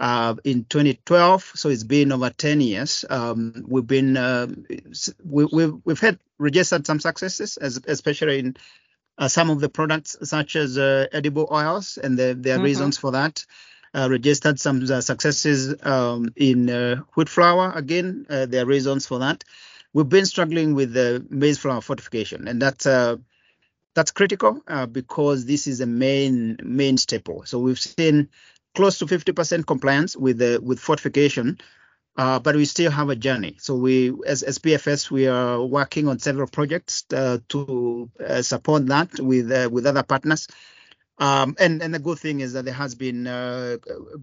uh, 0.01 0.35
in 0.43 0.65
2012. 0.65 1.53
So 1.55 1.69
it's 1.69 1.85
been 1.85 2.11
over 2.11 2.29
10 2.29 2.59
years. 2.59 3.05
Um, 3.09 3.63
we've 3.65 3.87
been 3.87 4.15
we, 5.23 5.45
we've 5.45 5.73
we've 5.85 5.99
had 5.99 6.19
registered 6.37 6.85
some 6.85 6.99
successes, 6.99 7.55
as, 7.55 7.79
especially 7.87 8.39
in 8.39 8.57
uh, 9.17 9.29
some 9.29 9.49
of 9.49 9.61
the 9.61 9.69
products 9.69 10.17
such 10.23 10.57
as 10.57 10.77
uh, 10.77 11.07
edible 11.13 11.47
oils, 11.49 11.97
and 11.97 12.19
there, 12.19 12.33
there 12.33 12.55
are 12.55 12.57
mm-hmm. 12.57 12.65
reasons 12.65 12.97
for 12.97 13.11
that. 13.11 13.45
Uh, 13.95 14.07
registered 14.09 14.59
some 14.59 14.83
uh, 14.89 15.01
successes 15.01 15.75
um, 15.83 16.27
in 16.35 16.67
wheat 17.15 17.29
flour. 17.29 17.71
Again, 17.75 18.25
there 18.27 18.63
are 18.63 18.65
reasons 18.65 19.05
for 19.05 19.19
that. 19.19 19.43
We've 19.93 20.09
been 20.09 20.25
struggling 20.25 20.73
with 20.73 20.93
the 20.93 21.23
maize 21.29 21.59
flour 21.59 21.79
fortification, 21.81 22.47
and 22.47 22.59
that's 22.59 22.85
that's 23.95 24.09
critical 24.11 24.61
because 24.91 25.45
this 25.45 25.67
is 25.67 25.79
a 25.81 25.85
main 25.85 26.57
main 26.63 26.97
staple. 26.97 27.43
So 27.45 27.59
we've 27.59 27.79
seen 27.79 28.29
close 28.75 28.97
to 28.99 29.05
50% 29.05 29.65
compliance 29.65 30.15
with 30.17 30.39
the 30.39 30.59
with 30.61 30.79
fortification, 30.79 31.59
uh, 32.17 32.39
but 32.39 32.55
we 32.55 32.65
still 32.65 32.91
have 32.91 33.09
a 33.09 33.15
journey. 33.15 33.57
So 33.59 33.75
we, 33.75 34.13
as, 34.25 34.43
as 34.43 35.11
we 35.11 35.27
are 35.27 35.61
working 35.61 36.07
on 36.07 36.19
several 36.19 36.47
projects 36.47 37.05
uh, 37.13 37.39
to 37.49 38.09
uh, 38.25 38.41
support 38.41 38.87
that 38.87 39.19
with 39.19 39.51
uh, 39.51 39.69
with 39.71 39.85
other 39.85 40.03
partners. 40.03 40.47
Um, 41.19 41.55
and 41.59 41.81
and 41.81 41.93
the 41.93 41.99
good 41.99 42.17
thing 42.17 42.39
is 42.39 42.53
that 42.53 42.65
there 42.65 42.73
has 42.73 42.95
been 42.95 43.27
uh, 43.27 43.77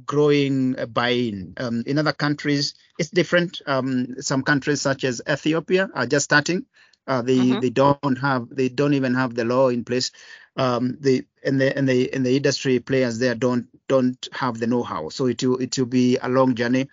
growing 0.05 0.75
buy-in. 0.93 1.55
Um, 1.57 1.85
in 1.87 1.99
other 1.99 2.13
countries, 2.13 2.75
it's 2.99 3.11
different. 3.11 3.63
Um, 3.67 4.17
some 4.21 4.43
countries, 4.43 4.81
such 4.81 5.05
as 5.05 5.23
Ethiopia, 5.29 5.89
are 5.95 6.07
just 6.07 6.25
starting. 6.25 6.67
Uh, 7.07 7.23
they 7.23 7.37
mm-hmm. 7.37 7.61
they 7.61 7.71
don't 7.71 8.19
have 8.19 8.49
they 8.51 8.69
don't 8.69 8.95
even 8.95 9.15
have 9.15 9.35
the 9.35 9.45
law 9.45 9.69
in 9.69 9.85
place. 9.85 10.11
Um, 10.57 10.99
the 11.01 11.25
and 11.45 11.61
the 11.61 11.77
and 11.77 11.89
the 11.89 12.13
and 12.13 12.27
the 12.27 12.37
industry 12.37 12.81
players 12.81 13.19
there 13.19 13.35
don't 13.35 13.67
don't 13.89 14.29
have 14.33 14.59
the 14.59 14.67
know-how. 14.67 15.09
So 15.11 15.27
it 15.27 15.43
will 15.43 15.59
it 15.59 15.79
will 15.79 15.87
be 15.87 16.19
a 16.19 16.29
long 16.29 16.55
journey. 16.55 16.89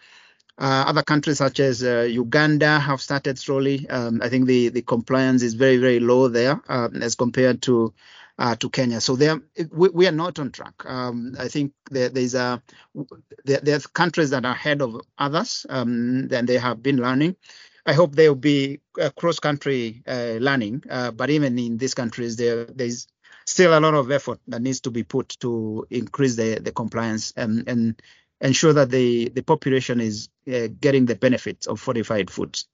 Uh, 0.59 0.85
other 0.87 1.03
countries 1.03 1.37
such 1.37 1.59
as 1.59 1.83
uh, 1.83 2.07
Uganda 2.09 2.79
have 2.79 2.99
started 3.01 3.37
slowly. 3.37 3.87
Um, 3.89 4.21
I 4.23 4.29
think 4.29 4.45
the 4.45 4.69
the 4.69 4.81
compliance 4.81 5.43
is 5.43 5.55
very 5.55 5.77
very 5.77 5.99
low 5.99 6.27
there 6.27 6.61
uh, 6.69 6.89
as 7.01 7.15
compared 7.15 7.61
to 7.63 7.93
uh, 8.37 8.55
to 8.55 8.69
Kenya. 8.69 9.01
So 9.01 9.15
there 9.15 9.41
we, 9.71 9.89
we, 9.89 10.07
are 10.07 10.11
not 10.11 10.39
on 10.39 10.51
track. 10.51 10.73
Um, 10.85 11.35
I 11.39 11.47
think 11.47 11.73
there, 11.89 12.09
there's 12.09 12.35
a 12.35 12.61
there, 13.45 13.59
there's 13.61 13.87
countries 13.87 14.29
that 14.29 14.45
are 14.45 14.51
ahead 14.51 14.81
of 14.81 15.01
others 15.17 15.65
um, 15.69 16.27
and 16.31 16.47
they 16.47 16.57
have 16.57 16.83
been 16.83 16.97
learning. 16.97 17.35
I 17.85 17.93
hope 17.93 18.15
there 18.15 18.29
will 18.29 18.35
be 18.35 18.81
cross 19.15 19.39
country 19.39 20.03
uh, 20.07 20.37
learning. 20.39 20.83
Uh, 20.89 21.11
but 21.11 21.29
even 21.29 21.57
in 21.57 21.77
these 21.77 21.93
countries, 21.93 22.35
there 22.35 22.65
there's 22.65 23.07
still 23.45 23.77
a 23.77 23.79
lot 23.79 23.93
of 23.93 24.11
effort 24.11 24.39
that 24.47 24.61
needs 24.61 24.81
to 24.81 24.91
be 24.91 25.03
put 25.03 25.29
to 25.39 25.87
increase 25.89 26.35
the, 26.35 26.59
the 26.59 26.71
compliance 26.71 27.33
and, 27.37 27.67
and 27.67 28.01
ensure 28.41 28.73
that 28.73 28.91
the, 28.91 29.29
the 29.29 29.41
population 29.41 30.01
is 30.01 30.27
uh, 30.53 30.67
getting 30.81 31.05
the 31.05 31.15
benefits 31.15 31.65
of 31.65 31.79
fortified 31.79 32.29
foods. 32.29 32.67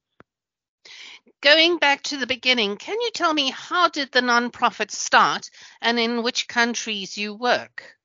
Going 1.44 1.78
back 1.78 2.04
to 2.04 2.16
the 2.16 2.26
beginning, 2.26 2.78
can 2.78 3.02
you 3.02 3.12
tell 3.14 3.34
me 3.34 3.52
how 3.52 3.90
did 3.90 4.14
the 4.14 4.22
nonprofit 4.22 4.92
start 4.92 5.50
and 5.82 6.00
in 6.00 6.24
which 6.24 6.48
countries 6.48 7.18
you 7.18 7.34
work? 7.34 7.98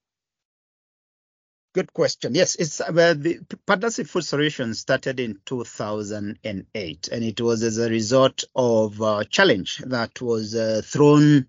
Good 1.73 1.93
question. 1.93 2.35
Yes, 2.35 2.57
it's 2.57 2.83
well, 2.93 3.15
the 3.15 3.39
Partners 3.65 4.01
in 4.01 4.07
Food 4.07 4.25
Solutions 4.25 4.81
started 4.81 5.21
in 5.21 5.39
2008, 5.47 7.09
and 7.13 7.25
it 7.25 7.41
was 7.41 7.63
as 7.63 7.79
a 7.79 7.89
result 7.89 8.43
of 8.57 9.01
a 9.01 9.25
challenge 9.25 9.79
that 9.87 10.21
was 10.21 10.57
uh, 10.57 10.83
thrown 10.85 11.47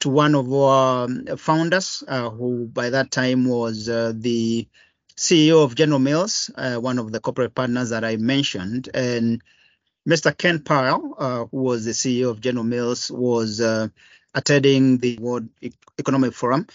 to 0.00 0.08
one 0.08 0.34
of 0.34 0.50
our 0.50 1.36
founders, 1.36 2.02
uh, 2.08 2.30
who 2.30 2.64
by 2.64 2.88
that 2.88 3.10
time 3.10 3.44
was 3.44 3.90
uh, 3.90 4.14
the 4.16 4.66
CEO 5.18 5.64
of 5.64 5.74
General 5.74 5.98
Mills, 5.98 6.50
uh, 6.54 6.76
one 6.76 6.98
of 6.98 7.12
the 7.12 7.20
corporate 7.20 7.54
partners 7.54 7.90
that 7.90 8.06
I 8.06 8.16
mentioned, 8.16 8.88
and 8.94 9.42
Mr. 10.08 10.36
Ken 10.36 10.60
Powell, 10.60 11.14
uh, 11.18 11.44
who 11.46 11.62
was 11.62 11.84
the 11.84 11.92
CEO 11.92 12.30
of 12.30 12.40
General 12.40 12.64
Mills, 12.64 13.10
was 13.10 13.60
uh, 13.60 13.88
attending 14.34 14.98
the 14.98 15.16
World 15.18 15.48
Economic 15.98 16.34
Forum 16.34 16.66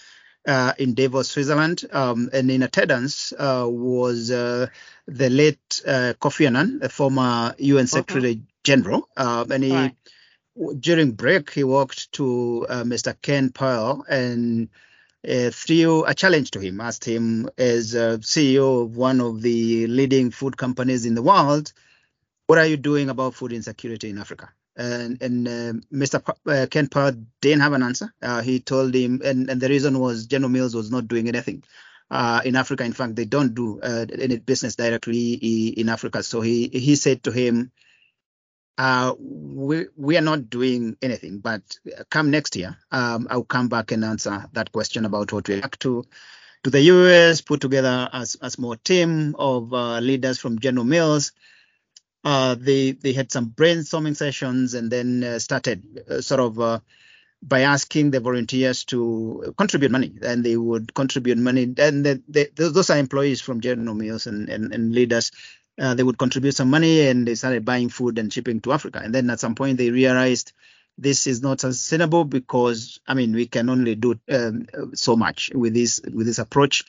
uh, 0.46 0.72
in 0.78 0.94
Davos, 0.94 1.28
Switzerland, 1.30 1.84
um, 1.92 2.28
and 2.32 2.50
in 2.50 2.62
attendance 2.62 3.32
was 3.38 4.28
the 4.28 4.70
late 5.06 5.82
Kofi 5.86 6.46
Annan, 6.46 6.80
a 6.82 6.88
former 6.88 7.54
UN 7.58 7.86
Secretary 7.86 8.32
uh-huh. 8.32 8.60
General, 8.64 9.08
and 9.16 9.64
he. 9.64 9.72
Right 9.72 9.96
during 10.80 11.12
break, 11.12 11.50
he 11.50 11.64
walked 11.64 12.12
to 12.12 12.66
uh, 12.68 12.82
Mr. 12.82 13.14
Ken 13.22 13.50
Powell 13.50 14.04
and 14.08 14.68
uh, 15.26 15.50
threw 15.50 16.04
a 16.04 16.12
challenge 16.12 16.50
to 16.50 16.60
him, 16.60 16.80
asked 16.80 17.04
him 17.04 17.48
as 17.56 17.94
CEO 17.94 18.82
of 18.82 18.96
one 18.96 19.20
of 19.20 19.42
the 19.42 19.86
leading 19.86 20.30
food 20.30 20.56
companies 20.56 21.06
in 21.06 21.14
the 21.14 21.22
world, 21.22 21.72
what 22.50 22.58
are 22.58 22.66
you 22.66 22.76
doing 22.76 23.08
about 23.10 23.32
food 23.32 23.52
insecurity 23.52 24.10
in 24.10 24.18
Africa? 24.18 24.48
And, 24.76 25.22
and 25.22 25.46
Mr. 25.92 26.18
P- 26.18 26.50
uh, 26.50 26.66
Ken 26.68 26.88
Powell 26.88 27.12
didn't 27.40 27.60
have 27.60 27.74
an 27.74 27.84
answer. 27.84 28.12
Uh, 28.20 28.42
he 28.42 28.58
told 28.58 28.92
him, 28.92 29.22
and, 29.24 29.48
and 29.48 29.60
the 29.60 29.68
reason 29.68 30.00
was 30.00 30.26
General 30.26 30.50
Mills 30.50 30.74
was 30.74 30.90
not 30.90 31.06
doing 31.06 31.28
anything 31.28 31.62
uh, 32.10 32.40
in 32.44 32.56
Africa. 32.56 32.82
In 32.82 32.92
fact, 32.92 33.14
they 33.14 33.24
don't 33.24 33.54
do 33.54 33.80
uh, 33.80 34.04
any 34.18 34.38
business 34.38 34.74
directly 34.74 35.34
in 35.34 35.88
Africa. 35.88 36.24
So 36.24 36.40
he 36.40 36.66
he 36.72 36.96
said 36.96 37.22
to 37.22 37.30
him, 37.30 37.70
uh, 38.78 39.14
we 39.16 39.86
we 39.96 40.16
are 40.16 40.20
not 40.32 40.50
doing 40.50 40.96
anything, 41.02 41.38
but 41.38 41.62
come 42.10 42.32
next 42.32 42.56
year, 42.56 42.76
um, 42.90 43.28
I'll 43.30 43.44
come 43.44 43.68
back 43.68 43.92
and 43.92 44.04
answer 44.04 44.46
that 44.54 44.72
question 44.72 45.04
about 45.04 45.32
what 45.32 45.46
we 45.46 45.60
have 45.60 45.78
to 45.86 46.04
to 46.64 46.70
the 46.70 46.80
US, 46.80 47.42
put 47.42 47.60
together 47.60 48.08
a, 48.12 48.26
a 48.40 48.50
small 48.50 48.74
team 48.74 49.36
of 49.38 49.72
uh, 49.72 50.00
leaders 50.00 50.40
from 50.40 50.58
General 50.58 50.84
Mills. 50.84 51.30
Uh, 52.22 52.54
they 52.58 52.92
they 52.92 53.12
had 53.12 53.32
some 53.32 53.50
brainstorming 53.50 54.16
sessions 54.16 54.74
and 54.74 54.90
then 54.90 55.24
uh, 55.24 55.38
started 55.38 56.04
uh, 56.10 56.20
sort 56.20 56.40
of 56.40 56.82
by 57.42 57.60
asking 57.60 58.10
the 58.10 58.20
volunteers 58.20 58.84
to 58.84 59.54
contribute 59.56 59.90
money, 59.90 60.12
and 60.22 60.44
they 60.44 60.56
would 60.56 60.92
contribute 60.94 61.38
money. 61.38 61.74
And 61.78 62.04
those 62.54 62.90
are 62.90 62.98
employees 62.98 63.40
from 63.40 63.60
General 63.60 63.94
Mills 63.94 64.26
and, 64.26 64.48
and, 64.48 64.74
and 64.74 64.92
leaders. 64.92 65.32
Uh, 65.80 65.94
they 65.94 66.02
would 66.02 66.18
contribute 66.18 66.54
some 66.54 66.68
money, 66.68 67.06
and 67.06 67.26
they 67.26 67.34
started 67.34 67.64
buying 67.64 67.88
food 67.88 68.18
and 68.18 68.32
shipping 68.32 68.60
to 68.60 68.72
Africa. 68.72 69.00
And 69.02 69.14
then 69.14 69.30
at 69.30 69.40
some 69.40 69.54
point, 69.54 69.78
they 69.78 69.90
realized 69.90 70.52
this 70.98 71.26
is 71.26 71.40
not 71.40 71.60
sustainable 71.60 72.24
because 72.24 73.00
I 73.06 73.14
mean 73.14 73.32
we 73.32 73.46
can 73.46 73.70
only 73.70 73.94
do 73.94 74.20
um, 74.30 74.66
so 74.94 75.16
much 75.16 75.50
with 75.54 75.72
this 75.72 76.00
with 76.02 76.26
this 76.26 76.38
approach. 76.38 76.84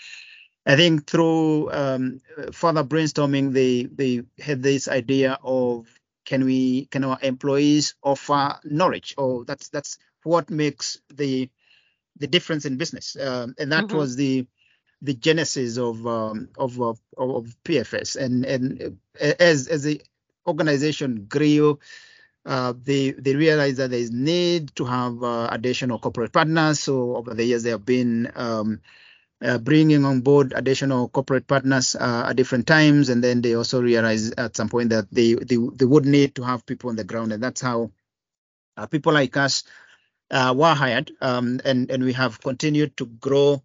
I 0.65 0.75
think 0.75 1.07
through 1.07 1.71
um, 1.71 2.21
further 2.51 2.83
brainstorming, 2.83 3.53
they 3.53 3.83
they 3.83 4.23
had 4.39 4.61
this 4.61 4.87
idea 4.87 5.39
of 5.43 5.87
can 6.25 6.45
we 6.45 6.85
can 6.85 7.03
our 7.03 7.17
employees 7.21 7.95
offer 8.03 8.59
knowledge? 8.63 9.15
Oh, 9.17 9.43
that's 9.43 9.69
that's 9.69 9.97
what 10.23 10.49
makes 10.49 11.01
the 11.13 11.49
the 12.17 12.27
difference 12.27 12.65
in 12.65 12.77
business, 12.77 13.17
um, 13.19 13.55
and 13.57 13.71
that 13.71 13.85
mm-hmm. 13.85 13.97
was 13.97 14.15
the 14.15 14.45
the 15.01 15.15
genesis 15.15 15.77
of 15.77 16.05
um, 16.05 16.49
of, 16.57 16.79
of, 16.79 16.99
of 17.17 17.55
PFS. 17.63 18.15
And 18.15 18.45
and 18.45 18.99
as 19.19 19.67
as 19.67 19.83
the 19.83 20.01
organization 20.45 21.25
grew, 21.27 21.79
uh, 22.45 22.73
they 22.77 23.11
they 23.11 23.35
realized 23.35 23.77
that 23.77 23.89
there 23.89 23.99
is 23.99 24.11
need 24.11 24.75
to 24.75 24.85
have 24.85 25.23
uh, 25.23 25.47
additional 25.51 25.99
corporate 25.99 26.31
partners. 26.31 26.79
So 26.81 27.15
over 27.15 27.33
the 27.33 27.45
years, 27.45 27.63
they 27.63 27.71
have 27.71 27.85
been 27.85 28.31
um, 28.35 28.81
uh, 29.41 29.57
bringing 29.57 30.05
on 30.05 30.21
board 30.21 30.53
additional 30.55 31.09
corporate 31.09 31.47
partners 31.47 31.95
uh, 31.95 32.25
at 32.29 32.35
different 32.35 32.67
times, 32.67 33.09
and 33.09 33.23
then 33.23 33.41
they 33.41 33.55
also 33.55 33.81
realized 33.81 34.33
at 34.37 34.55
some 34.55 34.69
point 34.69 34.89
that 34.89 35.07
they 35.11 35.33
they, 35.35 35.57
they 35.57 35.85
would 35.85 36.05
need 36.05 36.35
to 36.35 36.43
have 36.43 36.65
people 36.65 36.89
on 36.89 36.95
the 36.95 37.03
ground, 37.03 37.31
and 37.31 37.41
that's 37.41 37.61
how 37.61 37.91
uh, 38.77 38.85
people 38.87 39.13
like 39.13 39.35
us 39.37 39.63
uh, 40.29 40.53
were 40.55 40.73
hired, 40.73 41.11
um, 41.21 41.59
and 41.65 41.89
and 41.91 42.03
we 42.03 42.13
have 42.13 42.39
continued 42.41 42.95
to 42.97 43.05
grow 43.05 43.61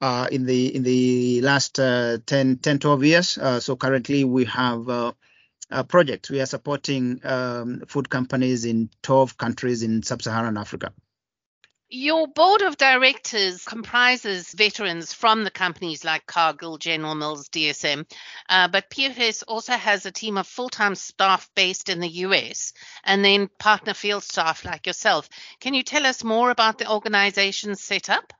uh, 0.00 0.26
in 0.30 0.44
the 0.44 0.74
in 0.74 0.82
the 0.82 1.40
last 1.42 1.78
uh, 1.78 2.18
10, 2.26 2.58
10, 2.58 2.78
12 2.80 3.04
years. 3.04 3.38
Uh, 3.38 3.60
so 3.60 3.76
currently 3.76 4.24
we 4.24 4.44
have 4.46 4.88
uh, 4.88 5.12
project. 5.84 6.28
We 6.30 6.40
are 6.40 6.46
supporting 6.46 7.20
um, 7.24 7.82
food 7.86 8.10
companies 8.10 8.64
in 8.64 8.90
12 9.02 9.38
countries 9.38 9.82
in 9.82 10.02
sub-Saharan 10.02 10.56
Africa. 10.56 10.92
Your 11.94 12.26
board 12.26 12.62
of 12.62 12.78
directors 12.78 13.66
comprises 13.66 14.50
veterans 14.54 15.12
from 15.12 15.44
the 15.44 15.50
companies 15.50 16.06
like 16.06 16.24
Cargill, 16.24 16.78
General 16.78 17.14
Mills, 17.14 17.50
DSM, 17.50 18.10
uh, 18.48 18.68
but 18.68 18.88
PFS 18.88 19.44
also 19.46 19.74
has 19.74 20.06
a 20.06 20.10
team 20.10 20.38
of 20.38 20.46
full 20.46 20.70
time 20.70 20.94
staff 20.94 21.50
based 21.54 21.90
in 21.90 22.00
the 22.00 22.08
US 22.08 22.72
and 23.04 23.22
then 23.22 23.50
partner 23.58 23.92
field 23.92 24.22
staff 24.22 24.64
like 24.64 24.86
yourself. 24.86 25.28
Can 25.60 25.74
you 25.74 25.82
tell 25.82 26.06
us 26.06 26.24
more 26.24 26.50
about 26.50 26.78
the 26.78 26.90
organization's 26.90 27.82
setup? 27.82 28.32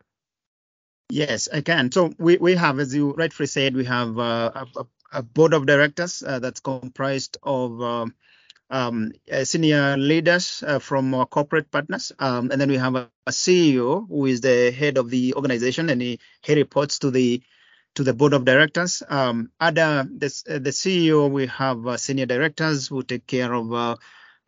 Yes, 1.11 1.47
I 1.53 1.61
can. 1.61 1.93
So 1.93 2.11
we, 2.19 2.39
we 2.39 2.55
have, 2.55 2.79
as 2.79 2.95
you 2.95 3.13
rightfully 3.13 3.49
said, 3.49 3.77
we 3.77 3.85
have 3.85 4.19
uh, 4.19 4.65
a, 4.79 4.87
a, 5.13 5.23
board 5.23 5.53
of 5.53 5.67
directors 5.67 6.23
uh, 6.23 6.39
that's 6.39 6.61
comprised 6.61 7.37
of 7.43 7.83
um, 7.83 8.15
um, 8.73 9.13
uh, 9.31 9.45
senior 9.45 9.97
leaders 9.99 10.65
uh, 10.67 10.79
from 10.79 11.15
our 11.15 11.27
corporate 11.27 11.71
partners. 11.71 12.11
Um, 12.19 12.51
and 12.51 12.61
then 12.61 12.71
we 12.71 12.79
have 12.79 12.95
a, 12.97 13.11
a, 13.27 13.31
CEO 13.31 14.09
who 14.09 14.25
is 14.25 14.41
the 14.41 14.73
head 14.73 14.97
of 14.97 15.11
the 15.11 15.35
organization 15.35 15.91
and 15.91 16.01
he, 16.01 16.19
he 16.41 16.55
reports 16.55 16.99
to 17.01 17.11
the 17.11 17.43
to 17.95 18.03
the 18.03 18.15
board 18.15 18.33
of 18.33 18.47
directors. 18.47 19.03
Um, 19.07 19.51
other 19.61 20.09
this, 20.11 20.45
uh, 20.49 20.59
the 20.59 20.71
CEO, 20.71 21.31
we 21.31 21.47
have 21.49 21.87
uh, 21.87 21.99
senior 21.99 22.25
directors 22.25 22.89
who 22.89 23.03
take 23.03 23.27
care 23.27 23.53
of 23.53 23.99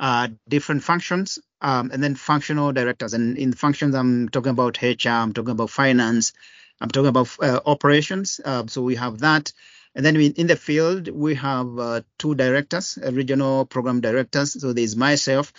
uh, 0.00 0.28
different 0.48 0.82
functions, 0.82 1.38
um, 1.60 1.90
and 1.92 2.02
then 2.02 2.14
functional 2.14 2.72
directors. 2.72 3.12
And 3.12 3.36
in 3.36 3.52
functions, 3.52 3.94
I'm 3.94 4.30
talking 4.30 4.52
about 4.52 4.80
HR, 4.82 5.10
I'm 5.10 5.34
talking 5.34 5.50
about 5.50 5.68
finance, 5.68 6.32
I'm 6.80 6.88
talking 6.88 7.08
about 7.08 7.28
operations. 7.66 8.40
so 8.68 8.80
we 8.80 8.94
have 8.94 9.18
that. 9.18 9.52
And 9.94 10.04
then 10.04 10.16
in 10.16 10.46
the 10.46 10.56
field, 10.56 11.08
we 11.08 11.36
have 11.36 11.78
uh, 11.78 12.00
two 12.18 12.34
directors, 12.34 12.98
uh, 12.98 13.12
regional 13.12 13.64
program 13.64 14.00
directors. 14.00 14.60
So 14.60 14.72
there's 14.72 14.96
myself 14.96 15.52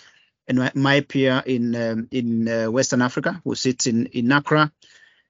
and 0.46 0.58
my, 0.58 0.72
my 0.74 1.00
peer 1.00 1.42
in 1.46 1.74
um, 1.74 2.08
in 2.10 2.48
uh, 2.48 2.70
Western 2.70 3.02
Africa, 3.02 3.40
who 3.44 3.54
sits 3.54 3.86
in 3.86 4.06
in 4.06 4.30
Accra. 4.30 4.70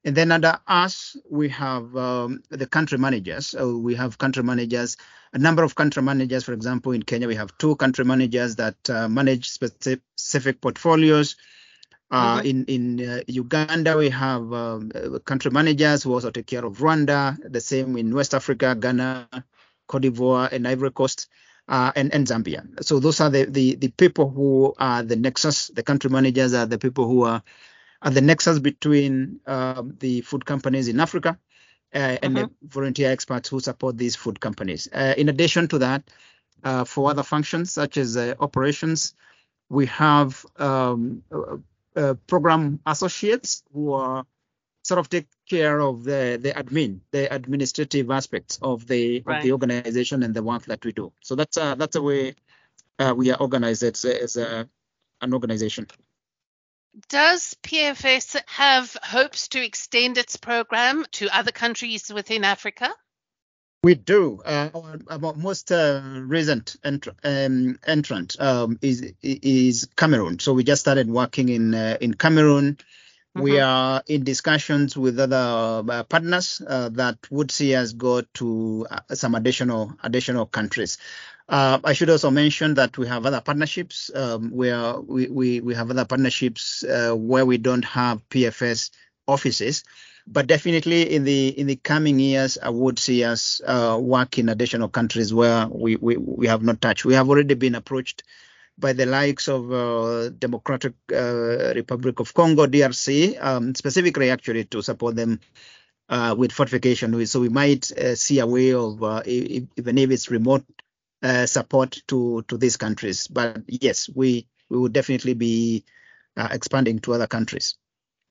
And 0.04 0.16
then 0.16 0.30
under 0.30 0.58
us, 0.68 1.16
we 1.28 1.48
have 1.48 1.96
um, 1.96 2.42
the 2.48 2.66
country 2.66 2.96
managers. 2.96 3.46
So 3.46 3.76
we 3.76 3.96
have 3.96 4.18
country 4.18 4.44
managers, 4.44 4.96
a 5.32 5.38
number 5.38 5.64
of 5.64 5.74
country 5.74 6.02
managers. 6.02 6.44
For 6.44 6.52
example, 6.52 6.92
in 6.92 7.02
Kenya, 7.02 7.26
we 7.26 7.34
have 7.34 7.56
two 7.58 7.74
country 7.74 8.04
managers 8.04 8.56
that 8.56 8.76
uh, 8.88 9.08
manage 9.08 9.48
specific 9.48 10.60
portfolios. 10.60 11.34
Uh, 12.10 12.38
mm-hmm. 12.38 12.46
In 12.46 12.64
in 12.66 13.08
uh, 13.08 13.20
Uganda, 13.26 13.96
we 13.96 14.10
have 14.10 14.52
um, 14.52 14.90
country 15.24 15.50
managers 15.50 16.04
who 16.04 16.12
also 16.12 16.30
take 16.30 16.46
care 16.46 16.64
of 16.64 16.78
Rwanda. 16.78 17.36
The 17.50 17.60
same 17.60 17.96
in 17.96 18.14
West 18.14 18.32
Africa, 18.32 18.76
Ghana, 18.78 19.28
Cote 19.88 20.02
d'Ivoire, 20.02 20.52
and 20.52 20.68
Ivory 20.68 20.92
Coast, 20.92 21.28
uh, 21.68 21.90
and 21.96 22.14
and 22.14 22.26
Zambia. 22.26 22.62
So 22.84 23.00
those 23.00 23.20
are 23.20 23.30
the, 23.30 23.46
the 23.46 23.74
the 23.74 23.88
people 23.88 24.30
who 24.30 24.72
are 24.78 25.02
the 25.02 25.16
nexus. 25.16 25.68
The 25.68 25.82
country 25.82 26.08
managers 26.10 26.54
are 26.54 26.66
the 26.66 26.78
people 26.78 27.08
who 27.08 27.24
are 27.24 27.42
are 28.02 28.10
the 28.10 28.20
nexus 28.20 28.60
between 28.60 29.40
um, 29.46 29.96
the 29.98 30.20
food 30.20 30.44
companies 30.44 30.86
in 30.86 31.00
Africa 31.00 31.36
uh, 31.92 31.98
and 32.22 32.36
mm-hmm. 32.36 32.44
the 32.44 32.50
volunteer 32.68 33.10
experts 33.10 33.48
who 33.48 33.58
support 33.58 33.98
these 33.98 34.14
food 34.14 34.38
companies. 34.38 34.88
Uh, 34.92 35.14
in 35.16 35.28
addition 35.28 35.66
to 35.68 35.78
that, 35.78 36.04
uh, 36.62 36.84
for 36.84 37.10
other 37.10 37.24
functions 37.24 37.72
such 37.72 37.96
as 37.96 38.16
operations, 38.16 39.14
we 39.68 39.86
have 39.86 40.46
um, 40.56 41.22
uh, 41.96 42.14
program 42.26 42.80
associates 42.86 43.62
who 43.72 43.92
are 43.92 44.24
sort 44.82 44.98
of 44.98 45.08
take 45.08 45.26
care 45.48 45.80
of 45.80 46.04
the 46.04 46.38
the 46.40 46.52
admin, 46.52 47.00
the 47.10 47.32
administrative 47.34 48.10
aspects 48.10 48.58
of 48.62 48.86
the 48.86 49.22
right. 49.24 49.38
of 49.38 49.42
the 49.42 49.52
organization 49.52 50.22
and 50.22 50.34
the 50.34 50.42
work 50.42 50.64
that 50.66 50.84
we 50.84 50.92
do. 50.92 51.12
So 51.22 51.34
that's 51.34 51.56
uh, 51.56 51.74
that's 51.74 51.94
the 51.94 52.02
way 52.02 52.34
uh, 52.98 53.14
we 53.16 53.30
are 53.30 53.40
organized 53.40 53.82
as, 53.82 54.04
as 54.04 54.36
a, 54.36 54.68
an 55.20 55.34
organization. 55.34 55.86
Does 57.08 57.54
PFS 57.62 58.40
have 58.46 58.96
hopes 59.02 59.48
to 59.48 59.62
extend 59.62 60.16
its 60.16 60.36
program 60.36 61.04
to 61.12 61.28
other 61.28 61.52
countries 61.52 62.10
within 62.12 62.42
Africa? 62.42 62.90
We 63.82 63.94
do. 63.94 64.40
Uh, 64.44 64.70
our, 65.08 65.34
most 65.34 65.70
uh, 65.70 66.02
recent 66.22 66.76
ent- 66.82 67.08
um, 67.22 67.78
entrant 67.86 68.36
um, 68.40 68.78
is 68.82 69.12
is 69.22 69.88
Cameroon. 69.96 70.38
So 70.38 70.54
we 70.54 70.64
just 70.64 70.80
started 70.80 71.08
working 71.08 71.48
in 71.48 71.74
uh, 71.74 71.96
in 72.00 72.14
Cameroon. 72.14 72.74
Mm-hmm. 72.74 73.42
We 73.42 73.60
are 73.60 74.02
in 74.08 74.24
discussions 74.24 74.96
with 74.96 75.20
other 75.20 75.84
uh, 75.88 76.02
partners 76.04 76.60
uh, 76.66 76.88
that 76.94 77.18
would 77.30 77.50
see 77.50 77.74
us 77.76 77.92
go 77.92 78.22
to 78.22 78.86
uh, 78.90 79.14
some 79.14 79.34
additional 79.34 79.92
additional 80.02 80.46
countries. 80.46 80.98
I 81.48 81.92
should 81.92 82.10
also 82.10 82.32
mention 82.32 82.74
that 82.74 82.98
we 82.98 83.06
have 83.06 83.24
other 83.24 83.40
partnerships 83.40 84.10
um, 84.12 84.50
where 84.50 84.98
we, 84.98 85.28
we, 85.28 85.60
we 85.60 85.74
have 85.76 85.92
other 85.92 86.04
partnerships 86.04 86.82
where 86.82 87.46
we 87.46 87.56
don't 87.56 87.84
have 87.84 88.28
PFS 88.30 88.90
offices 89.28 89.84
but 90.26 90.46
definitely 90.46 91.14
in 91.14 91.24
the 91.24 91.48
in 91.48 91.66
the 91.66 91.76
coming 91.76 92.18
years, 92.18 92.58
I 92.60 92.70
would 92.70 92.98
see 92.98 93.24
us 93.24 93.60
uh, 93.66 93.98
work 94.00 94.38
in 94.38 94.48
additional 94.48 94.88
countries 94.88 95.32
where 95.32 95.68
we, 95.68 95.96
we, 95.96 96.16
we 96.16 96.46
have 96.48 96.62
not 96.62 96.80
touched. 96.80 97.04
We 97.04 97.14
have 97.14 97.28
already 97.28 97.54
been 97.54 97.74
approached 97.74 98.24
by 98.78 98.92
the 98.92 99.06
likes 99.06 99.48
of 99.48 99.72
uh, 99.72 100.30
Democratic 100.30 100.94
uh, 101.12 101.72
Republic 101.74 102.20
of 102.20 102.34
Congo, 102.34 102.66
DRC, 102.66 103.42
um, 103.42 103.74
specifically 103.74 104.30
actually 104.30 104.64
to 104.64 104.82
support 104.82 105.16
them 105.16 105.40
uh, 106.08 106.34
with 106.36 106.52
fortification. 106.52 107.24
So 107.26 107.40
we 107.40 107.48
might 107.48 107.90
uh, 107.92 108.16
see 108.16 108.40
a 108.40 108.46
way 108.46 108.74
of 108.74 109.02
uh, 109.02 109.22
even 109.26 109.98
if 109.98 110.10
it's 110.10 110.30
remote 110.30 110.64
support 111.46 112.02
to 112.08 112.42
to 112.48 112.56
these 112.58 112.76
countries. 112.76 113.28
But 113.28 113.62
yes, 113.68 114.08
we 114.12 114.48
we 114.68 114.78
would 114.78 114.92
definitely 114.92 115.34
be 115.34 115.84
expanding 116.36 116.98
to 117.00 117.14
other 117.14 117.26
countries. 117.26 117.76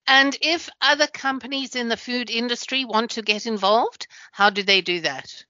And 0.08 0.38
if 0.41 0.70
other 0.82 1.08
companies 1.08 1.76
in 1.76 1.89
the 1.89 1.98
food 1.98 2.30
industry 2.30 2.86
want 2.86 3.12
to 3.12 3.22
get 3.22 3.46
involved, 3.46 4.08
how 4.32 4.50
do 4.50 4.62
they 4.63 4.82
do 4.82 5.02
that? 5.02 5.46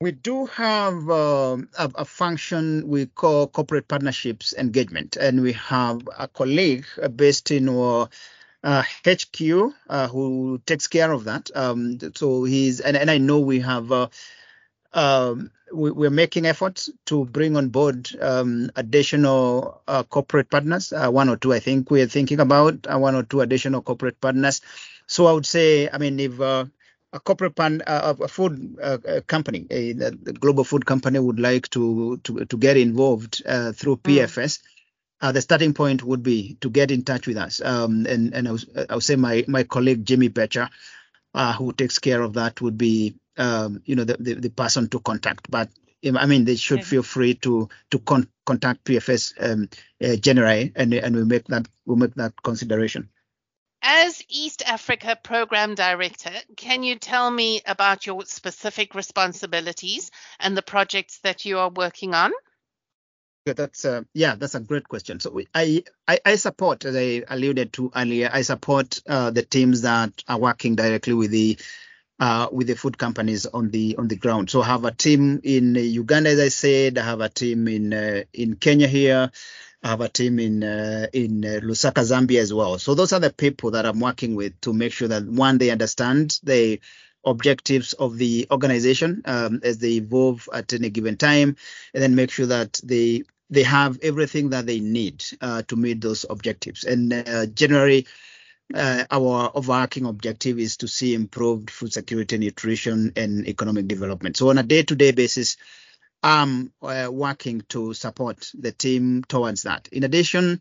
We 0.00 0.12
do 0.12 0.46
have 0.46 1.10
um, 1.10 1.68
a, 1.78 1.90
a, 1.94 2.04
function 2.06 2.88
we 2.88 3.04
call 3.04 3.46
corporate 3.46 3.86
partnerships 3.86 4.54
engagement, 4.56 5.16
and 5.16 5.42
we 5.42 5.52
have 5.52 6.00
a 6.18 6.26
colleague 6.26 6.86
based 7.16 7.50
in 7.50 7.68
our 7.68 8.08
uh, 8.64 8.82
HQ 9.06 9.74
uh, 9.90 10.08
who 10.08 10.60
takes 10.64 10.86
care 10.86 11.12
of 11.12 11.24
that. 11.24 11.50
Um, 11.54 11.98
so 12.14 12.44
he's 12.44 12.80
and, 12.80 12.96
and 12.96 13.10
I 13.10 13.18
know 13.18 13.40
we 13.40 13.60
have 13.60 13.92
uh, 13.92 14.08
um, 14.92 15.50
we, 15.72 16.06
are 16.06 16.10
making 16.10 16.46
efforts 16.46 16.90
to 17.06 17.24
bring 17.26 17.56
on 17.56 17.68
board 17.68 18.08
um, 18.20 18.70
additional 18.76 19.82
uh, 19.86 20.02
corporate 20.02 20.50
partners, 20.50 20.92
uh, 20.92 21.10
one 21.10 21.28
or 21.28 21.36
two. 21.36 21.52
I 21.52 21.60
think 21.60 21.90
we're 21.90 22.06
thinking 22.06 22.40
about 22.40 22.86
uh, 22.92 22.98
one 22.98 23.14
or 23.14 23.22
two 23.22 23.40
additional 23.40 23.82
corporate 23.82 24.20
partners. 24.20 24.60
So 25.06 25.26
I 25.26 25.32
would 25.32 25.46
say, 25.46 25.88
I 25.88 25.98
mean, 25.98 26.18
if 26.18 26.40
uh, 26.40 26.64
a 27.12 27.20
corporate 27.20 27.56
pan, 27.56 27.82
uh, 27.86 28.14
a 28.20 28.28
food 28.28 28.76
uh, 28.82 28.98
company, 29.26 29.66
a, 29.70 29.90
a, 29.90 30.10
global 30.10 30.64
food 30.64 30.86
company, 30.86 31.18
would 31.18 31.40
like 31.40 31.68
to 31.70 32.18
to, 32.24 32.44
to 32.44 32.56
get 32.56 32.76
involved 32.76 33.42
through 33.74 33.96
PFS. 33.98 34.60
Mm. 35.22 35.32
the 35.34 35.40
starting 35.42 35.74
point 35.74 36.02
would 36.02 36.22
be 36.22 36.56
to 36.60 36.70
get 36.70 36.90
in 36.90 37.02
touch 37.02 37.26
with 37.26 37.36
us, 37.36 37.60
um, 37.60 38.06
and 38.06 38.32
and 38.34 38.48
I 38.48 38.94
would 38.94 39.02
say 39.02 39.16
my 39.16 39.44
my 39.48 39.64
colleague 39.64 40.04
Jimmy 40.04 40.28
Becher, 41.34 41.52
who 41.52 41.72
takes 41.72 41.98
care 41.98 42.22
of 42.22 42.34
that, 42.34 42.60
would 42.60 42.78
be 42.78 43.16
um, 43.36 43.82
you 43.84 43.96
know 43.96 44.04
the, 44.04 44.16
the, 44.18 44.34
the, 44.34 44.50
person 44.50 44.88
to 44.88 45.00
contact. 45.00 45.50
But 45.50 45.70
I 46.04 46.26
mean, 46.26 46.44
they 46.44 46.56
should 46.56 46.84
feel 46.84 47.02
free 47.02 47.34
to 47.36 47.68
to 47.90 47.98
con- 47.98 48.28
contact 48.46 48.84
PFS 48.84 49.34
um, 49.40 49.68
uh, 50.02 50.16
generally, 50.16 50.72
and 50.74 50.92
and 50.94 51.16
we 51.16 51.24
make 51.24 51.46
that 51.46 51.68
we 51.86 51.96
make 51.96 52.14
that 52.14 52.42
consideration. 52.42 53.08
As 53.82 54.22
East 54.28 54.62
Africa 54.66 55.16
Program 55.22 55.74
Director, 55.74 56.32
can 56.56 56.82
you 56.82 56.96
tell 56.96 57.30
me 57.30 57.62
about 57.64 58.06
your 58.06 58.26
specific 58.26 58.94
responsibilities 58.94 60.10
and 60.38 60.54
the 60.54 60.62
projects 60.62 61.20
that 61.20 61.46
you 61.46 61.58
are 61.58 61.70
working 61.70 62.14
on? 62.14 62.32
That's 63.46 63.84
uh, 63.84 64.02
yeah, 64.12 64.34
that's 64.34 64.54
a 64.54 64.60
great 64.60 64.86
question. 64.86 65.18
So 65.18 65.40
I, 65.54 65.82
I, 66.06 66.18
I 66.24 66.36
support, 66.36 66.84
as 66.84 66.94
I 66.94 67.22
alluded 67.28 67.72
to 67.74 67.90
earlier, 67.96 68.28
I 68.32 68.42
support 68.42 69.00
uh, 69.08 69.30
the 69.30 69.42
teams 69.42 69.82
that 69.82 70.12
are 70.28 70.38
working 70.38 70.76
directly 70.76 71.14
with 71.14 71.30
the 71.30 71.58
uh, 72.18 72.48
with 72.52 72.66
the 72.66 72.76
food 72.76 72.98
companies 72.98 73.46
on 73.46 73.70
the 73.70 73.96
on 73.96 74.08
the 74.08 74.16
ground. 74.16 74.50
So 74.50 74.60
I 74.60 74.66
have 74.66 74.84
a 74.84 74.90
team 74.90 75.40
in 75.42 75.74
Uganda, 75.74 76.30
as 76.30 76.38
I 76.38 76.48
said. 76.48 76.98
I 76.98 77.02
have 77.02 77.22
a 77.22 77.30
team 77.30 77.66
in 77.66 77.94
uh, 77.94 78.24
in 78.34 78.56
Kenya 78.56 78.86
here. 78.86 79.30
I 79.82 79.88
have 79.88 80.02
a 80.02 80.08
team 80.10 80.38
in 80.38 80.62
uh, 80.62 81.06
in 81.14 81.42
uh, 81.42 81.60
Lusaka, 81.62 82.04
Zambia 82.04 82.40
as 82.42 82.52
well. 82.52 82.78
So 82.78 82.94
those 82.94 83.14
are 83.14 83.20
the 83.20 83.32
people 83.32 83.70
that 83.70 83.86
I'm 83.86 84.00
working 84.00 84.34
with 84.34 84.60
to 84.60 84.74
make 84.74 84.92
sure 84.92 85.08
that 85.08 85.24
one 85.24 85.56
they 85.56 85.70
understand 85.70 86.38
the 86.42 86.78
objectives 87.24 87.92
of 87.94 88.16
the 88.16 88.46
organization 88.50 89.22
um, 89.26 89.60
as 89.62 89.78
they 89.78 89.92
evolve 89.92 90.48
at 90.52 90.72
any 90.72 90.90
given 90.90 91.16
time, 91.16 91.56
and 91.94 92.02
then 92.02 92.14
make 92.14 92.30
sure 92.30 92.46
that 92.46 92.80
they 92.82 93.22
they 93.50 93.64
have 93.64 93.98
everything 94.02 94.50
that 94.50 94.66
they 94.66 94.80
need 94.80 95.24
uh, 95.40 95.62
to 95.62 95.76
meet 95.76 96.00
those 96.00 96.24
objectives. 96.30 96.84
And 96.84 97.12
uh, 97.12 97.46
generally 97.46 98.06
uh, 98.72 99.04
our 99.10 99.50
overarching 99.54 100.06
objective 100.06 100.58
is 100.58 100.76
to 100.78 100.88
see 100.88 101.14
improved 101.14 101.70
food 101.70 101.92
security, 101.92 102.38
nutrition, 102.38 103.12
and 103.16 103.46
economic 103.48 103.88
development. 103.88 104.36
So 104.36 104.50
on 104.50 104.58
a 104.58 104.62
day-to-day 104.62 105.12
basis, 105.12 105.56
I'm 106.22 106.72
uh, 106.80 107.08
working 107.10 107.62
to 107.70 107.92
support 107.94 108.50
the 108.56 108.72
team 108.72 109.24
towards 109.24 109.62
that. 109.62 109.88
In 109.90 110.04
addition, 110.04 110.60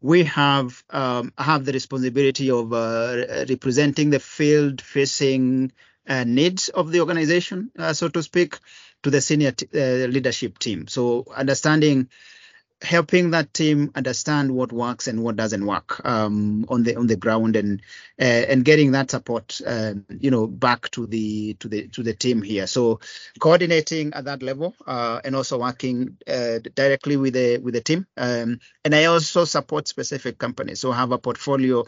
we 0.00 0.24
have 0.24 0.82
um, 0.90 1.32
have 1.38 1.64
the 1.64 1.72
responsibility 1.72 2.50
of 2.50 2.72
uh, 2.72 3.24
representing 3.48 4.10
the 4.10 4.20
field-facing 4.20 5.72
uh, 6.08 6.24
needs 6.24 6.68
of 6.68 6.90
the 6.90 7.00
organization, 7.00 7.70
so 7.92 8.08
to 8.08 8.22
speak, 8.22 8.58
to 9.02 9.10
the 9.10 9.20
senior 9.20 9.52
t- 9.52 9.68
uh, 9.74 10.06
leadership 10.06 10.58
team. 10.58 10.86
So 10.88 11.26
understanding 11.34 12.08
helping 12.82 13.30
that 13.32 13.52
team 13.52 13.90
understand 13.94 14.50
what 14.50 14.72
works 14.72 15.06
and 15.06 15.22
what 15.22 15.36
doesn't 15.36 15.66
work 15.66 16.00
um, 16.04 16.64
on 16.68 16.82
the 16.82 16.96
on 16.96 17.06
the 17.06 17.16
ground 17.16 17.54
and 17.56 17.82
uh, 18.18 18.24
and 18.24 18.64
getting 18.64 18.92
that 18.92 19.10
support 19.10 19.60
uh, 19.66 19.92
you 20.18 20.30
know 20.30 20.46
back 20.46 20.90
to 20.90 21.06
the 21.06 21.54
to 21.54 21.68
the 21.68 21.88
to 21.88 22.02
the 22.02 22.14
team 22.14 22.40
here 22.40 22.66
so 22.66 22.98
coordinating 23.38 24.12
at 24.14 24.24
that 24.24 24.42
level 24.42 24.74
uh, 24.86 25.20
and 25.24 25.36
also 25.36 25.58
working 25.58 26.16
uh, 26.26 26.58
directly 26.74 27.16
with 27.16 27.34
the 27.34 27.58
with 27.58 27.74
the 27.74 27.82
team 27.82 28.06
um, 28.16 28.58
and 28.84 28.94
I 28.94 29.04
also 29.04 29.44
support 29.44 29.86
specific 29.86 30.38
companies 30.38 30.80
so 30.80 30.90
have 30.90 31.12
a 31.12 31.18
portfolio 31.18 31.84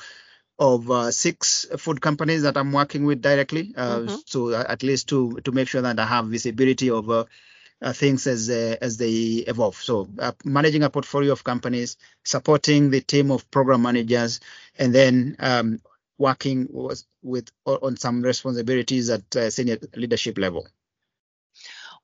of 0.62 0.90
uh, 0.90 1.10
six 1.10 1.66
food 1.76 2.00
companies 2.00 2.42
that 2.42 2.56
I'm 2.56 2.72
working 2.72 3.04
with 3.04 3.20
directly 3.20 3.74
uh, 3.76 3.98
mm-hmm. 3.98 4.14
so 4.26 4.54
at 4.54 4.82
least 4.82 5.08
to 5.08 5.40
to 5.44 5.52
make 5.52 5.68
sure 5.68 5.82
that 5.82 5.98
I 5.98 6.06
have 6.06 6.26
visibility 6.26 6.88
of 6.90 7.10
uh, 7.10 7.92
things 7.92 8.26
as 8.26 8.48
uh, 8.48 8.76
as 8.80 8.96
they 8.96 9.44
evolve. 9.48 9.74
So 9.74 10.08
uh, 10.18 10.32
managing 10.44 10.84
a 10.84 10.90
portfolio 10.90 11.32
of 11.32 11.42
companies, 11.42 11.96
supporting 12.24 12.90
the 12.90 13.00
team 13.00 13.30
of 13.30 13.50
program 13.50 13.82
managers, 13.82 14.40
and 14.78 14.94
then 14.94 15.36
um, 15.40 15.80
working 16.16 16.68
with, 16.70 17.02
with 17.22 17.50
on 17.66 17.96
some 17.96 18.22
responsibilities 18.22 19.10
at 19.10 19.36
uh, 19.36 19.50
senior 19.50 19.78
leadership 19.96 20.38
level. 20.38 20.66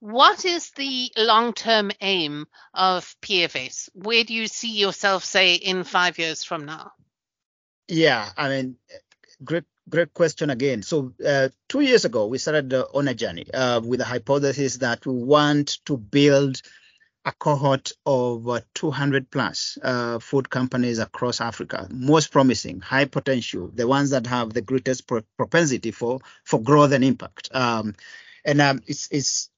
What 0.00 0.44
is 0.44 0.70
the 0.70 1.10
long-term 1.16 1.90
aim 2.00 2.46
of 2.72 3.16
PFS? 3.20 3.88
Where 3.94 4.22
do 4.22 4.32
you 4.32 4.46
see 4.46 4.78
yourself, 4.78 5.24
say, 5.24 5.54
in 5.54 5.82
five 5.82 6.18
years 6.18 6.44
from 6.44 6.66
now? 6.66 6.92
Yeah, 7.88 8.28
I 8.36 8.48
mean, 8.48 8.76
great 9.44 9.64
great 9.88 10.14
question 10.14 10.50
again. 10.50 10.82
So 10.82 11.14
uh, 11.26 11.48
two 11.68 11.80
years 11.80 12.04
ago, 12.04 12.26
we 12.26 12.38
started 12.38 12.74
on 12.74 13.08
a 13.08 13.14
journey 13.14 13.46
uh, 13.54 13.80
with 13.84 14.00
a 14.00 14.04
hypothesis 14.04 14.78
that 14.78 15.06
we 15.06 15.14
want 15.14 15.78
to 15.86 15.96
build 15.96 16.62
a 17.24 17.32
cohort 17.32 17.92
of 18.06 18.48
uh, 18.48 18.60
200 18.74 19.30
plus 19.30 19.78
uh, 19.82 20.18
food 20.18 20.50
companies 20.50 20.98
across 20.98 21.40
Africa, 21.40 21.88
most 21.90 22.32
promising, 22.32 22.80
high 22.80 23.06
potential, 23.06 23.70
the 23.74 23.86
ones 23.88 24.10
that 24.10 24.26
have 24.26 24.54
the 24.54 24.62
greatest 24.62 25.06
pro- 25.06 25.22
propensity 25.36 25.90
for 25.90 26.20
for 26.44 26.60
growth 26.62 26.92
and 26.92 27.04
impact. 27.04 27.50
Um, 27.54 27.94
and 28.44 28.60
um, 28.60 28.82
it's, 28.86 29.08
it's 29.10 29.50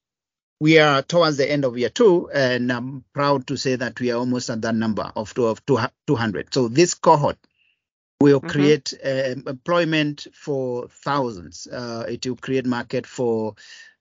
we 0.60 0.78
are 0.78 1.02
towards 1.02 1.36
the 1.38 1.50
end 1.50 1.64
of 1.64 1.78
year 1.78 1.88
two, 1.90 2.30
and 2.32 2.72
I'm 2.72 3.04
proud 3.14 3.46
to 3.48 3.56
say 3.56 3.76
that 3.76 4.00
we 4.00 4.10
are 4.12 4.18
almost 4.18 4.50
at 4.50 4.62
that 4.62 4.74
number 4.74 5.10
of, 5.16 5.32
of 5.38 5.64
200. 5.66 6.54
So 6.54 6.68
this 6.68 6.94
cohort 6.94 7.38
will 8.20 8.40
mm-hmm. 8.40 8.50
create 8.50 8.94
uh, 9.04 9.34
employment 9.50 10.26
for 10.32 10.88
thousands. 10.88 11.66
Uh, 11.66 12.04
it 12.08 12.26
will 12.26 12.36
create 12.36 12.66
market 12.66 13.06
for 13.06 13.54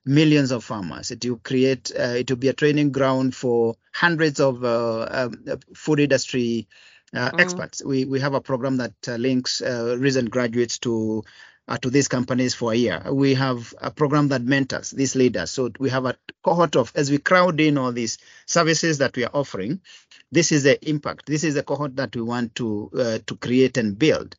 millions 0.06 0.52
of 0.52 0.64
farmers. 0.64 1.12
It 1.12 1.26
will 1.26 1.38
create. 1.38 1.92
Uh, 1.98 2.16
it 2.18 2.30
will 2.30 2.38
be 2.38 2.50
a 2.50 2.54
training 2.54 2.92
ground 2.92 3.34
for 3.36 3.76
hundreds 3.94 4.40
of 4.40 4.64
uh, 4.64 5.08
um, 5.10 5.44
food 5.76 6.00
industry 6.00 6.68
uh, 7.14 7.30
mm-hmm. 7.30 7.40
experts. 7.40 7.84
We 7.84 8.06
we 8.06 8.20
have 8.20 8.34
a 8.34 8.42
program 8.42 8.78
that 8.78 8.94
uh, 9.08 9.16
links 9.16 9.62
recent 9.62 10.30
graduates 10.30 10.80
to 10.80 11.24
uh, 11.70 11.78
to 11.78 11.90
these 11.92 12.08
companies 12.08 12.56
for 12.56 12.74
a 12.74 12.76
year. 12.76 13.04
We 13.12 13.36
have 13.36 13.74
a 13.80 13.92
program 13.92 14.30
that 14.30 14.42
mentors 14.42 14.90
these 14.90 15.16
leaders. 15.16 15.52
So 15.52 15.70
we 15.80 15.92
have 15.92 16.06
a 16.06 16.16
cohort 16.44 16.76
of, 16.76 16.92
as 16.96 17.12
we 17.12 17.20
crowd 17.20 17.62
in 17.62 17.78
all 17.78 17.92
these 17.92 18.18
services 18.48 18.98
that 18.98 19.16
we 19.16 19.24
are 19.24 19.32
offering, 19.34 19.80
this 20.32 20.52
is 20.52 20.64
the 20.64 20.84
impact. 20.90 21.28
This 21.28 21.44
is 21.44 21.54
the 21.54 21.64
cohort 21.64 21.96
that 21.98 22.16
we 22.16 22.24
want 22.24 22.56
to 22.56 22.90
uh, 22.98 23.20
to 23.28 23.36
create 23.36 23.78
and 23.78 23.98
build. 23.98 24.36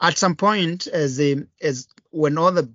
At 0.00 0.18
some 0.18 0.34
point, 0.34 0.88
as 0.88 1.16
the 1.16 1.46
as 1.62 1.86
when 2.10 2.36
all 2.38 2.50
the 2.50 2.68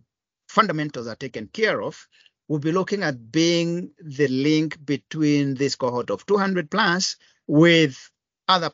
fundamentals 0.48 1.08
are 1.08 1.16
taken 1.16 1.48
care 1.48 1.82
of, 1.82 2.08
we'll 2.48 2.60
be 2.60 2.72
looking 2.72 3.04
at 3.04 3.32
being 3.34 3.92
the 4.00 4.30
link 4.30 4.84
between 4.86 5.56
this 5.56 5.76
cohort 5.76 6.10
of 6.10 6.26
200 6.26 6.72
plus 6.72 7.18
with 7.48 8.10
other 8.48 8.72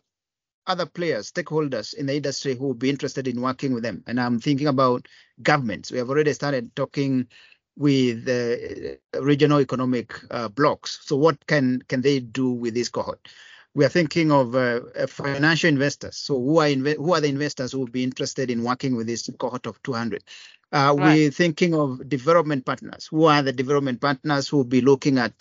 other 0.68 0.86
players, 0.86 1.32
stakeholders 1.32 1.94
in 1.94 2.06
the 2.06 2.16
industry 2.16 2.56
who 2.56 2.68
will 2.68 2.74
be 2.74 2.90
interested 2.90 3.28
in 3.28 3.42
working 3.42 3.74
with 3.74 3.84
them. 3.84 4.04
And 4.08 4.20
I'm 4.20 4.40
thinking 4.40 4.68
about 4.68 5.08
governments. 5.42 5.92
We 5.92 5.98
have 5.98 6.10
already 6.10 6.34
started 6.34 6.76
talking 6.76 7.28
with 7.78 8.28
uh, 8.28 9.22
regional 9.22 9.60
economic 9.60 10.14
uh, 10.32 10.48
blocks. 10.48 11.00
So 11.04 11.16
what 11.18 11.46
can 11.48 11.82
can 11.88 12.02
they 12.02 12.20
do 12.20 12.50
with 12.50 12.74
this 12.74 12.90
cohort? 12.90 13.20
We 13.74 13.84
are 13.84 13.90
thinking 13.90 14.32
of 14.32 14.56
uh, 14.56 14.82
financial 15.08 15.68
investors. 15.68 16.16
So 16.16 16.36
who 16.36 16.60
are 16.60 16.68
inv- 16.68 16.96
who 16.96 17.14
are 17.14 17.22
the 17.22 17.28
investors 17.28 17.74
who 17.74 17.80
will 17.80 17.88
be 17.88 18.04
interested 18.04 18.50
in 18.50 18.64
working 18.64 18.96
with 18.96 19.08
this 19.08 19.30
cohort 19.38 19.66
of 19.66 19.82
200? 19.84 20.24
Uh, 20.72 20.96
right. 20.98 21.14
We're 21.14 21.32
thinking 21.32 21.74
of 21.74 22.08
development 22.08 22.66
partners. 22.66 23.08
Who 23.12 23.26
are 23.26 23.42
the 23.42 23.52
development 23.52 24.00
partners 24.00 24.48
who 24.48 24.58
will 24.58 24.64
be 24.64 24.82
looking 24.82 25.18
at, 25.18 25.34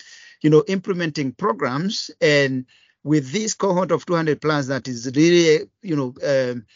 you 0.43 0.51
know, 0.51 0.65
implementing 0.67 1.33
programs 1.33 2.11
and 2.21 2.67
with 3.05 3.31
this 3.31 3.55
cohort 3.55 3.93
of 3.93 4.05
200 4.07 4.41
plus 4.41 4.67
that 4.67 4.89
is 4.89 5.11
really, 5.15 5.69
you 5.83 5.95
know, 5.95 6.15
um, 6.27 6.67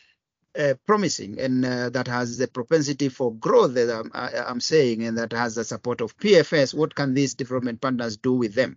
uh, 0.59 0.75
promising 0.87 1.38
and 1.38 1.64
uh, 1.64 1.88
that 1.91 2.09
has 2.09 2.37
the 2.37 2.49
propensity 2.49 3.09
for 3.09 3.33
growth 3.35 3.75
that 3.75 3.91
I'm, 3.91 4.11
I, 4.12 4.51
am 4.51 4.61
saying 4.61 5.05
and 5.05 5.17
that 5.19 5.33
has 5.33 5.55
the 5.55 5.64
support 5.64 6.01
of 6.01 6.17
PFS, 6.19 6.75
what 6.75 6.95
can 6.95 7.14
these 7.14 7.35
development 7.35 7.81
partners 7.81 8.17
do 8.17 8.33
with 8.33 8.55
them? 8.55 8.77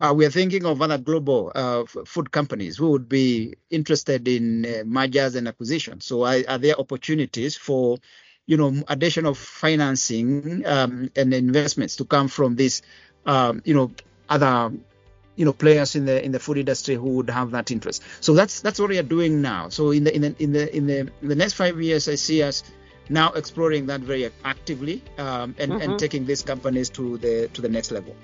Uh, 0.00 0.14
we 0.16 0.24
are 0.24 0.30
thinking 0.30 0.64
of 0.64 0.80
other 0.80 0.96
global 0.96 1.50
uh, 1.54 1.84
food 1.84 2.30
companies 2.30 2.76
who 2.76 2.90
would 2.90 3.08
be 3.08 3.54
interested 3.68 4.28
in 4.28 4.64
uh, 4.64 4.84
mergers 4.86 5.34
and 5.34 5.48
acquisitions. 5.48 6.04
So, 6.04 6.24
are, 6.24 6.38
are, 6.48 6.58
there 6.58 6.78
opportunities 6.78 7.56
for, 7.56 7.98
you 8.46 8.56
know, 8.56 8.82
additional 8.86 9.34
financing 9.34 10.64
um, 10.66 11.10
and 11.16 11.34
investments 11.34 11.96
to 11.96 12.04
come 12.04 12.28
from 12.28 12.54
these, 12.54 12.82
um, 13.26 13.60
you 13.64 13.74
know, 13.74 13.90
other, 14.28 14.72
you 15.38 15.44
know, 15.44 15.52
players 15.52 15.94
in 15.94 16.04
the 16.04 16.22
in 16.22 16.32
the 16.32 16.40
food 16.40 16.58
industry 16.58 16.96
who 16.96 17.10
would 17.16 17.30
have 17.30 17.52
that 17.52 17.70
interest? 17.70 18.02
So 18.20 18.34
that's 18.34 18.60
that's 18.60 18.80
what 18.80 18.90
we 18.90 18.98
are 18.98 19.10
doing 19.16 19.40
now. 19.40 19.68
So 19.68 19.92
in 19.92 20.04
the 20.04 20.14
in 20.14 20.22
the 20.22 20.42
in 20.42 20.52
the 20.52 20.76
in 20.76 20.86
the, 20.86 20.98
in 21.22 21.28
the 21.28 21.36
next 21.36 21.54
five 21.54 21.80
years, 21.80 22.08
I 22.08 22.16
see 22.16 22.42
us 22.42 22.64
now 23.08 23.32
exploring 23.32 23.86
that 23.86 24.00
very 24.00 24.30
actively 24.44 25.02
um, 25.16 25.54
and, 25.58 25.72
mm-hmm. 25.72 25.80
and 25.80 25.98
taking 25.98 26.26
these 26.26 26.42
companies 26.42 26.90
to 26.90 27.18
the 27.18 27.48
to 27.54 27.62
the 27.62 27.68
next 27.68 27.92
level. 27.92 28.14